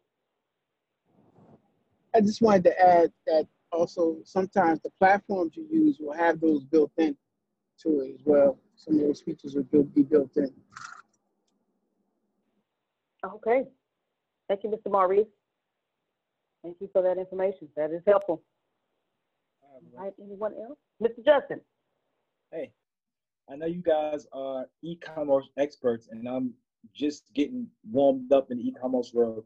I 2.16 2.22
just 2.22 2.42
wanted 2.42 2.64
to 2.66 2.80
add 2.82 3.12
that 3.28 3.48
also 3.72 4.18
sometimes 4.24 4.80
the 4.82 4.90
platforms 4.92 5.56
you 5.58 5.68
use 5.70 5.98
will 6.00 6.14
have 6.14 6.40
those 6.40 6.64
built 6.64 6.92
in 6.98 7.16
to 7.82 8.00
it 8.02 8.14
as 8.16 8.22
well. 8.26 8.58
Some 8.76 8.96
of 8.96 9.02
those 9.02 9.22
features 9.22 9.56
will 9.56 9.64
built- 9.64 9.94
be 9.94 10.04
built 10.04 10.36
in. 10.38 10.54
Okay. 13.24 13.66
Thank 14.48 14.64
you, 14.64 14.70
Mr. 14.70 14.92
Maurice. 14.92 15.28
Thank 16.64 16.80
you 16.80 16.88
for 16.94 17.02
that 17.02 17.18
information. 17.18 17.70
That 17.76 17.92
is 17.92 18.02
helpful. 18.08 18.44
All 19.62 19.82
right, 19.94 20.14
anyone 20.22 20.54
else? 20.56 20.78
Mr. 21.02 21.24
Justin? 21.26 21.62
Hey, 22.52 22.72
I 23.50 23.56
know 23.56 23.68
you 23.68 23.82
guys 23.82 24.26
are 24.34 24.66
e-commerce 24.82 25.50
experts, 25.58 26.08
and 26.10 26.28
I'm 26.28 26.54
just 26.94 27.32
getting 27.34 27.68
warmed 27.92 28.34
up 28.34 28.50
in 28.50 28.58
the 28.58 28.68
e-commerce 28.68 29.12
world. 29.14 29.46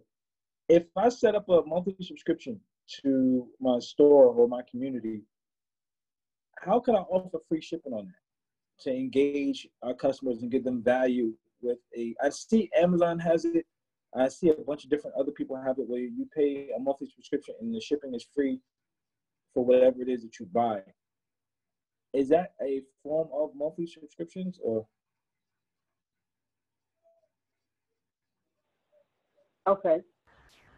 If 0.70 0.84
I 0.96 1.10
set 1.10 1.36
up 1.36 1.50
a 1.50 1.64
monthly 1.66 1.96
subscription 2.02 2.60
to 3.02 3.48
my 3.60 3.80
store 3.80 4.26
or 4.26 4.48
my 4.48 4.62
community, 4.70 5.22
how 6.62 6.80
can 6.80 6.96
I 6.96 7.00
offer 7.00 7.40
free 7.48 7.62
shipping 7.62 7.94
on 7.94 8.06
that 8.06 8.84
to 8.84 8.92
engage 8.92 9.68
our 9.84 9.94
customers 9.94 10.42
and 10.42 10.52
give 10.52 10.64
them 10.64 10.82
value 10.82 11.34
with 11.62 11.80
a? 11.98 12.16
I 12.24 12.30
see 12.30 12.70
Amazon 12.78 13.20
has 13.20 13.46
it. 13.46 13.66
I 14.16 14.28
see 14.28 14.50
a 14.50 14.56
bunch 14.56 14.86
of 14.86 14.90
different 14.90 15.16
other 15.18 15.32
people 15.32 15.56
have 15.56 15.78
it 15.78 15.88
where 15.88 16.00
you 16.00 16.28
pay 16.36 16.70
a 16.76 16.80
monthly 16.80 17.08
subscription 17.14 17.56
and 17.60 17.74
the 17.74 17.82
shipping 17.82 18.16
is 18.16 18.26
free 18.34 18.60
for 19.54 19.64
whatever 19.64 20.02
it 20.02 20.10
is 20.10 20.24
that 20.24 20.40
you 20.40 20.48
buy. 20.48 20.82
Is 22.14 22.30
that 22.30 22.54
a 22.62 22.82
form 23.04 23.30
of 23.34 23.56
monthly 23.56 23.86
subscriptions 23.86 24.60
or? 24.64 24.88
Okay. 29.68 30.02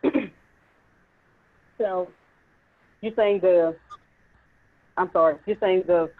so 1.79 2.11
you're 3.01 3.13
saying 3.15 3.39
the, 3.41 3.75
I'm 4.97 5.09
sorry, 5.13 5.37
you're 5.45 5.57
saying 5.61 5.83
the, 5.87 6.11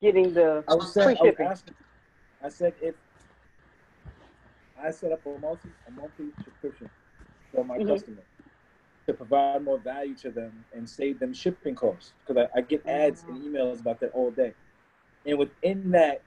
getting 0.00 0.32
the 0.34 0.62
I 0.68 0.74
was 0.74 0.92
free 0.92 1.02
saying, 1.04 1.16
I 1.20 1.24
was 1.24 1.30
shipping. 1.32 1.46
asking, 1.46 1.74
I 2.42 2.48
said 2.48 2.74
if 2.80 2.94
I 4.80 4.90
set 4.90 5.12
up 5.12 5.24
a 5.26 5.38
monthly, 5.38 5.72
a 5.88 5.90
monthly 5.90 6.30
subscription 6.44 6.90
for 7.52 7.64
my 7.64 7.78
Mhm. 7.78 7.88
customer 7.88 8.22
to 9.06 9.12
provide 9.12 9.62
more 9.62 9.78
value 9.78 10.14
to 10.14 10.30
them 10.30 10.64
and 10.74 10.88
save 10.88 11.18
them 11.18 11.34
shipping 11.34 11.74
costs, 11.74 12.12
because 12.26 12.48
I, 12.54 12.58
I 12.58 12.62
get 12.62 12.86
ads 12.86 13.24
and 13.24 13.36
mm-hmm. 13.36 13.54
emails 13.54 13.80
about 13.80 14.00
that 14.00 14.12
all 14.12 14.30
day. 14.30 14.54
And 15.26 15.38
within 15.38 15.90
that, 15.90 16.22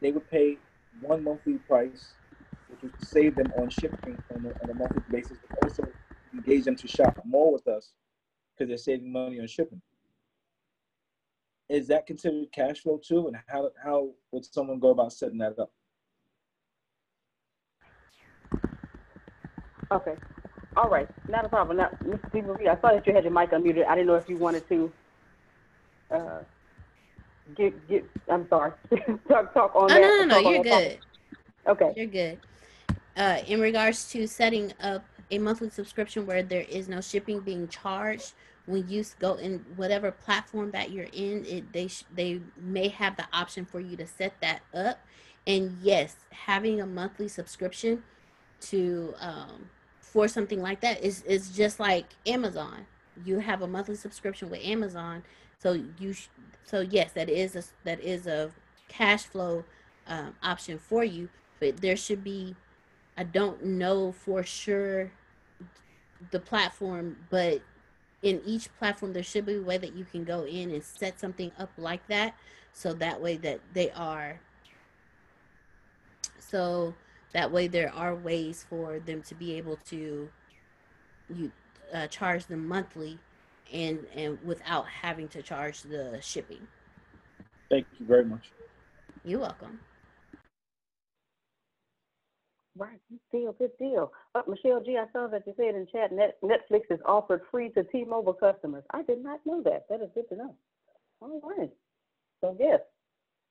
they 0.00 0.12
would 0.12 0.28
pay 0.30 0.58
one 1.00 1.22
monthly 1.24 1.54
price, 1.54 2.12
which 2.68 2.82
would 2.82 3.06
save 3.06 3.36
them 3.36 3.52
on 3.58 3.68
shipping 3.68 4.16
on 4.34 4.46
a, 4.46 4.48
on 4.62 4.70
a 4.70 4.74
monthly 4.74 5.02
basis, 5.10 5.38
but 5.48 5.64
also 5.64 5.86
engage 6.32 6.64
them 6.64 6.76
to 6.76 6.88
shop 6.88 7.20
more 7.24 7.52
with 7.52 7.66
us 7.68 7.92
because 8.54 8.68
they're 8.68 8.78
saving 8.78 9.12
money 9.12 9.40
on 9.40 9.46
shipping. 9.46 9.80
Is 11.68 11.86
that 11.88 12.06
considered 12.06 12.50
cash 12.52 12.80
flow 12.80 13.00
too? 13.02 13.28
And 13.28 13.36
how, 13.46 13.70
how 13.82 14.10
would 14.32 14.44
someone 14.44 14.78
go 14.78 14.90
about 14.90 15.12
setting 15.12 15.38
that 15.38 15.58
up? 15.58 15.70
Okay. 19.92 20.14
All 20.76 20.88
right. 20.88 21.08
Not 21.28 21.44
a 21.44 21.48
problem. 21.48 21.76
Now, 21.78 21.90
Mr. 22.04 22.68
I 22.68 22.80
saw 22.80 22.92
that 22.92 23.06
you 23.06 23.12
had 23.12 23.24
your 23.24 23.32
mic 23.32 23.50
unmuted. 23.50 23.86
I 23.86 23.94
didn't 23.94 24.06
know 24.06 24.14
if 24.14 24.28
you 24.28 24.36
wanted 24.36 24.68
to 24.68 24.92
uh, 26.10 26.38
get 27.56 27.88
get. 27.88 28.04
I'm 28.28 28.48
sorry. 28.48 28.72
talk 29.28 29.52
talk 29.52 29.74
on 29.74 29.84
Oh 29.84 29.88
that. 29.88 30.00
no, 30.00 30.24
no, 30.24 30.40
no, 30.40 30.50
you're 30.50 30.62
that 30.64 30.70
topic. 30.70 31.00
good. 31.64 31.70
Okay. 31.70 31.92
You're 31.96 32.06
good. 32.06 32.38
Uh, 33.16 33.38
in 33.46 33.60
regards 33.60 34.10
to 34.12 34.26
setting 34.26 34.72
up 34.80 35.04
a 35.30 35.38
monthly 35.38 35.70
subscription 35.70 36.26
where 36.26 36.42
there 36.42 36.64
is 36.68 36.88
no 36.88 37.00
shipping 37.00 37.40
being 37.40 37.68
charged, 37.68 38.32
when 38.66 38.88
you 38.88 39.04
go 39.18 39.34
in 39.34 39.64
whatever 39.76 40.10
platform 40.10 40.70
that 40.70 40.90
you're 40.92 41.08
in, 41.12 41.44
it 41.46 41.72
they 41.72 41.88
sh- 41.88 42.04
they 42.14 42.40
may 42.56 42.88
have 42.88 43.16
the 43.16 43.26
option 43.32 43.64
for 43.64 43.80
you 43.80 43.96
to 43.96 44.06
set 44.06 44.40
that 44.40 44.60
up. 44.72 45.00
And 45.46 45.78
yes, 45.82 46.16
having 46.30 46.80
a 46.80 46.86
monthly 46.86 47.26
subscription 47.26 48.04
to 48.60 49.14
um, 49.18 49.70
for 50.12 50.26
something 50.26 50.60
like 50.60 50.80
that 50.80 51.02
is 51.02 51.22
is 51.22 51.50
just 51.50 51.78
like 51.78 52.06
Amazon. 52.26 52.86
You 53.24 53.38
have 53.38 53.62
a 53.62 53.66
monthly 53.66 53.94
subscription 53.94 54.50
with 54.50 54.60
Amazon, 54.64 55.22
so 55.58 55.80
you 55.98 56.12
sh- 56.12 56.28
so 56.64 56.80
yes, 56.80 57.12
that 57.12 57.28
is 57.28 57.54
a 57.54 57.62
that 57.84 58.00
is 58.00 58.26
a 58.26 58.50
cash 58.88 59.24
flow 59.24 59.64
um, 60.06 60.34
option 60.42 60.78
for 60.78 61.04
you. 61.04 61.28
But 61.60 61.80
there 61.80 61.96
should 61.96 62.24
be, 62.24 62.56
I 63.16 63.22
don't 63.24 63.62
know 63.64 64.12
for 64.12 64.42
sure 64.42 65.12
the 66.30 66.40
platform, 66.40 67.16
but 67.28 67.62
in 68.22 68.42
each 68.44 68.68
platform 68.78 69.12
there 69.12 69.22
should 69.22 69.46
be 69.46 69.54
a 69.54 69.62
way 69.62 69.78
that 69.78 69.94
you 69.94 70.04
can 70.04 70.24
go 70.24 70.44
in 70.44 70.70
and 70.70 70.82
set 70.82 71.20
something 71.20 71.52
up 71.58 71.70
like 71.76 72.06
that, 72.08 72.34
so 72.72 72.92
that 72.94 73.20
way 73.20 73.36
that 73.36 73.60
they 73.74 73.90
are 73.92 74.40
so 76.38 76.94
that 77.32 77.50
way 77.50 77.68
there 77.68 77.92
are 77.94 78.14
ways 78.14 78.64
for 78.68 78.98
them 79.00 79.22
to 79.22 79.34
be 79.34 79.54
able 79.54 79.76
to 79.86 80.28
you 81.28 81.52
uh, 81.92 82.06
charge 82.06 82.46
them 82.46 82.66
monthly 82.66 83.18
and 83.72 84.06
and 84.14 84.38
without 84.44 84.86
having 84.86 85.28
to 85.28 85.42
charge 85.42 85.82
the 85.82 86.18
shipping 86.20 86.66
Thank 87.70 87.86
you 87.98 88.06
very 88.06 88.24
much. 88.24 88.50
you're 89.24 89.40
welcome 89.40 89.80
Right. 92.76 93.00
Good 93.10 93.20
deal. 93.38 93.52
Good 93.52 93.76
deal. 93.78 94.12
Uh, 94.34 94.42
Michelle 94.48 94.80
G, 94.82 94.96
I 94.96 95.04
saw 95.12 95.26
that 95.28 95.42
you 95.46 95.52
said 95.56 95.74
in 95.74 95.86
chat 95.92 96.12
Net, 96.12 96.38
Netflix 96.42 96.82
is 96.90 97.00
offered 97.04 97.42
free 97.50 97.68
to 97.70 97.82
T-Mobile 97.84 98.32
customers. 98.34 98.84
I 98.92 99.02
did 99.02 99.22
not 99.22 99.40
know 99.44 99.62
that. 99.64 99.86
That 99.90 100.00
is 100.00 100.08
good 100.14 100.28
to 100.30 100.36
know. 100.36 100.54
All 101.20 101.40
right. 101.44 101.70
So 102.40 102.56
yes. 102.58 102.80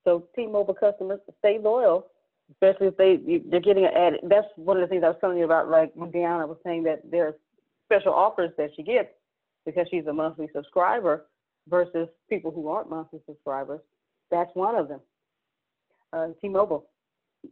So 0.06 0.26
T-Mobile 0.36 0.74
customers 0.74 1.20
stay 1.39 1.60
loyal, 1.62 2.08
especially 2.51 2.88
if 2.88 2.97
they 2.97 3.41
they're 3.49 3.59
getting 3.59 3.85
an 3.85 3.93
ad. 3.95 4.13
That's 4.23 4.47
one 4.55 4.77
of 4.77 4.81
the 4.81 4.88
things 4.88 5.03
I 5.03 5.09
was 5.09 5.17
telling 5.21 5.38
you 5.38 5.45
about. 5.45 5.69
Like 5.69 5.91
when 5.93 6.12
Deanna 6.12 6.47
was 6.47 6.57
saying 6.63 6.83
that 6.83 7.01
there's 7.09 7.35
special 7.85 8.13
offers 8.13 8.51
that 8.57 8.69
she 8.75 8.83
gets 8.83 9.09
because 9.65 9.88
she's 9.89 10.05
a 10.07 10.13
monthly 10.13 10.47
subscriber 10.53 11.27
versus 11.67 12.07
people 12.29 12.51
who 12.51 12.67
aren't 12.67 12.89
monthly 12.89 13.19
subscribers. 13.25 13.81
That's 14.31 14.49
one 14.53 14.75
of 14.75 14.88
them. 14.88 14.99
Uh, 16.12 16.27
T-Mobile 16.41 16.85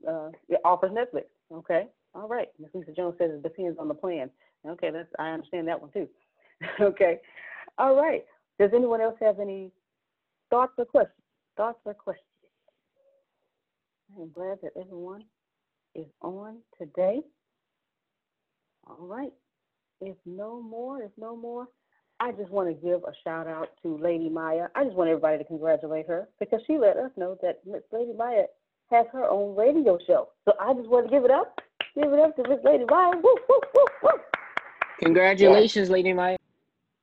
uh, 0.07 0.29
offers 0.65 0.91
Netflix. 0.91 1.25
Okay, 1.51 1.88
all 2.13 2.27
right. 2.27 2.47
Ms. 2.60 2.69
Lisa 2.73 2.91
Jones 2.91 3.15
says 3.17 3.31
it 3.31 3.43
depends 3.43 3.77
on 3.79 3.88
the 3.88 3.93
plan. 3.93 4.29
Okay, 4.67 4.89
that's 4.91 5.10
I 5.19 5.29
understand 5.29 5.67
that 5.67 5.79
one 5.81 5.91
too. 5.91 6.07
okay, 6.81 7.19
all 7.77 7.95
right. 7.95 8.23
Does 8.60 8.71
anyone 8.73 9.01
else 9.01 9.15
have 9.21 9.39
any 9.39 9.71
thoughts 10.49 10.73
or 10.77 10.86
questions? 10.86 11.13
Thoughts 11.55 11.79
or 11.86 11.93
questions? 11.93 12.27
I'm 14.15 14.32
glad 14.32 14.60
that 14.63 14.72
everyone 14.80 15.24
is 15.96 16.08
on 16.22 16.58
today. 16.80 17.22
All 18.88 18.98
right. 19.00 19.34
If 20.00 20.15
no 20.26 20.62
more, 20.62 21.02
if 21.02 21.12
no 21.17 21.36
more, 21.36 21.67
I 22.20 22.32
just 22.32 22.50
want 22.50 22.70
to 22.70 22.74
give 22.74 23.04
a 23.04 23.12
shout 23.24 23.48
out 23.48 23.70
to 23.84 23.98
Lady 23.98 24.30
Maya. 24.30 24.67
I 24.76 24.84
just 24.84 24.96
want 24.96 25.10
everybody 25.10 25.38
to 25.39 25.43
congratulate 25.43 26.08
her 26.08 26.30
because 26.39 26.62
she 26.65 26.78
let 26.78 26.98
us 26.98 27.12
know 27.17 27.38
that 27.41 27.60
Miss 27.65 27.82
Lady 27.91 28.13
Maya 28.13 28.46
has 28.89 29.06
her 29.12 29.26
own 29.26 29.56
radio 29.56 30.00
show. 30.08 30.30
So 30.46 30.54
I 30.60 30.74
just 30.74 30.88
want 30.88 31.08
to 31.08 31.12
give 31.12 31.26
it 31.26 31.32
up. 31.32 31.60
Give 31.96 32.12
it 32.12 32.20
up 32.20 32.36
to 32.38 32.48
Miss 32.48 32.60
Lady 32.63 32.86
Maya. 32.89 33.12
Woo, 33.15 33.38
woo, 33.50 33.60
woo, 33.76 33.86
woo. 34.04 34.10
Congratulations, 35.00 35.89
Lady 35.89 36.13
Maya. 36.13 36.38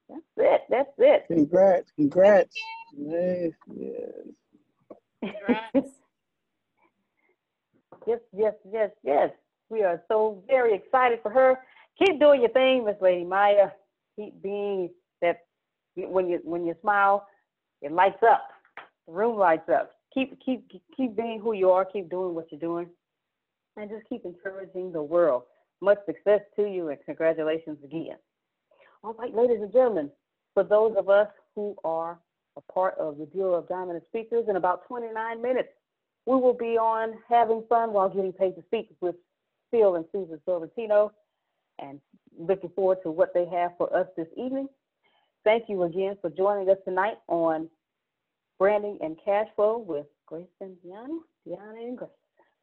That's 0.09 0.23
it. 0.37 0.61
That's 0.71 0.91
it. 0.99 1.25
Congrats, 1.29 1.91
congrats. 1.97 2.57
Yes, 2.97 3.53
yes. 5.23 5.85
yes, 8.07 8.21
yes, 8.33 8.55
yes, 8.71 8.91
yes. 9.03 9.31
We 9.71 9.83
are 9.83 10.03
so 10.09 10.43
very 10.47 10.75
excited 10.75 11.21
for 11.23 11.31
her. 11.31 11.59
Keep 11.99 12.21
doing 12.21 12.41
your 12.41 12.51
thing, 12.51 12.85
Miss 12.85 12.97
Lady 13.01 13.25
Maya. 13.25 13.71
Keep 14.17 14.43
being 14.43 14.91
that 15.23 15.41
when 15.97 16.29
you 16.29 16.41
when 16.45 16.67
you 16.67 16.75
smile, 16.81 17.27
it 17.83 17.93
lights 17.93 18.23
up. 18.23 18.49
The 19.07 19.13
room 19.13 19.39
lights 19.39 19.69
up. 19.69 19.93
Keep 20.13 20.39
keep 20.45 20.71
keep 20.97 21.17
being 21.17 21.41
who 21.41 21.53
you 21.53 21.71
are. 21.71 21.85
Keep 21.85 22.11
doing 22.11 22.35
what 22.35 22.51
you're 22.51 22.61
doing, 22.61 22.89
and 23.77 23.91
just 23.91 24.09
keep 24.09 24.25
encouraging 24.25 24.93
the 24.93 25.03
world. 25.03 25.43
Much 25.81 25.99
success 26.07 26.41
to 26.57 26.63
you, 26.63 26.89
and 26.89 26.99
congratulations 27.05 27.79
again. 27.85 28.17
All 29.03 29.15
right, 29.15 29.35
ladies 29.35 29.61
and 29.61 29.73
gentlemen, 29.73 30.11
for 30.55 30.63
those 30.63 30.95
of 30.97 31.09
us 31.09 31.29
who 31.55 31.77
are 31.85 32.19
a 32.57 32.73
part 32.73 32.97
of 32.99 33.19
the 33.19 33.27
Bureau 33.27 33.55
of 33.55 33.69
Dominant 33.69 34.05
Speakers, 34.09 34.47
in 34.49 34.57
about 34.57 34.87
29 34.87 35.43
minutes, 35.43 35.69
we 36.27 36.37
will 36.37 36.55
be 36.55 36.79
on 36.79 37.15
having 37.29 37.65
fun 37.69 37.93
while 37.93 38.09
getting 38.09 38.33
paid 38.33 38.55
to 38.57 38.63
speak 38.63 38.91
with 39.01 39.17
Phil 39.71 39.97
and 39.97 40.05
Susan 40.13 40.41
Sorrentino, 40.47 41.11
and 41.79 42.01
looking 42.39 42.71
forward 42.71 42.99
to 43.03 43.11
what 43.11 43.35
they 43.35 43.47
have 43.47 43.73
for 43.77 43.95
us 43.95 44.07
this 44.17 44.29
evening. 44.37 44.69
Thank 45.45 45.65
you 45.69 45.83
again 45.83 46.17
for 46.21 46.31
joining 46.31 46.71
us 46.71 46.79
tonight 46.85 47.19
on 47.29 47.69
Branding 48.59 48.99
and 49.03 49.17
Cash 49.25 49.49
Flow 49.57 49.79
with 49.79 50.07
Grace 50.27 50.47
and 50.61 50.77
Diana, 50.83 51.19
Diana 51.47 51.81
and 51.81 51.99
Grace. 51.99 52.11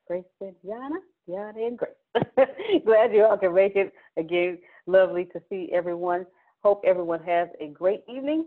Grace 0.07 0.23
and 0.41 0.55
Diana, 0.65 0.95
Diana 1.27 1.67
and 1.67 1.77
Grace. 1.77 1.91
Glad 2.85 3.13
you 3.13 3.23
all 3.23 3.37
can 3.37 3.53
make 3.53 3.75
it. 3.75 3.93
Again, 4.17 4.57
lovely 4.87 5.25
to 5.25 5.41
see 5.49 5.69
everyone. 5.71 6.25
Hope 6.63 6.83
everyone 6.85 7.23
has 7.23 7.49
a 7.59 7.67
great 7.67 8.03
evening. 8.09 8.45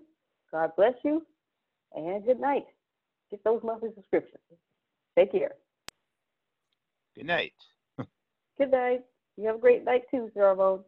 God 0.51 0.73
bless 0.77 0.95
you, 1.05 1.25
and 1.95 2.25
good 2.25 2.41
night. 2.41 2.67
Get 3.31 3.43
those 3.45 3.61
monthly 3.62 3.91
subscriptions. 3.95 4.39
Take 5.17 5.33
care. 5.33 5.53
Good 7.15 7.27
night. 7.27 7.53
Good 8.59 8.71
night. 8.71 9.03
You 9.37 9.47
have 9.47 9.57
a 9.57 9.61
great 9.61 9.85
night 9.85 10.03
too, 10.11 10.31
Ramon. 10.35 10.85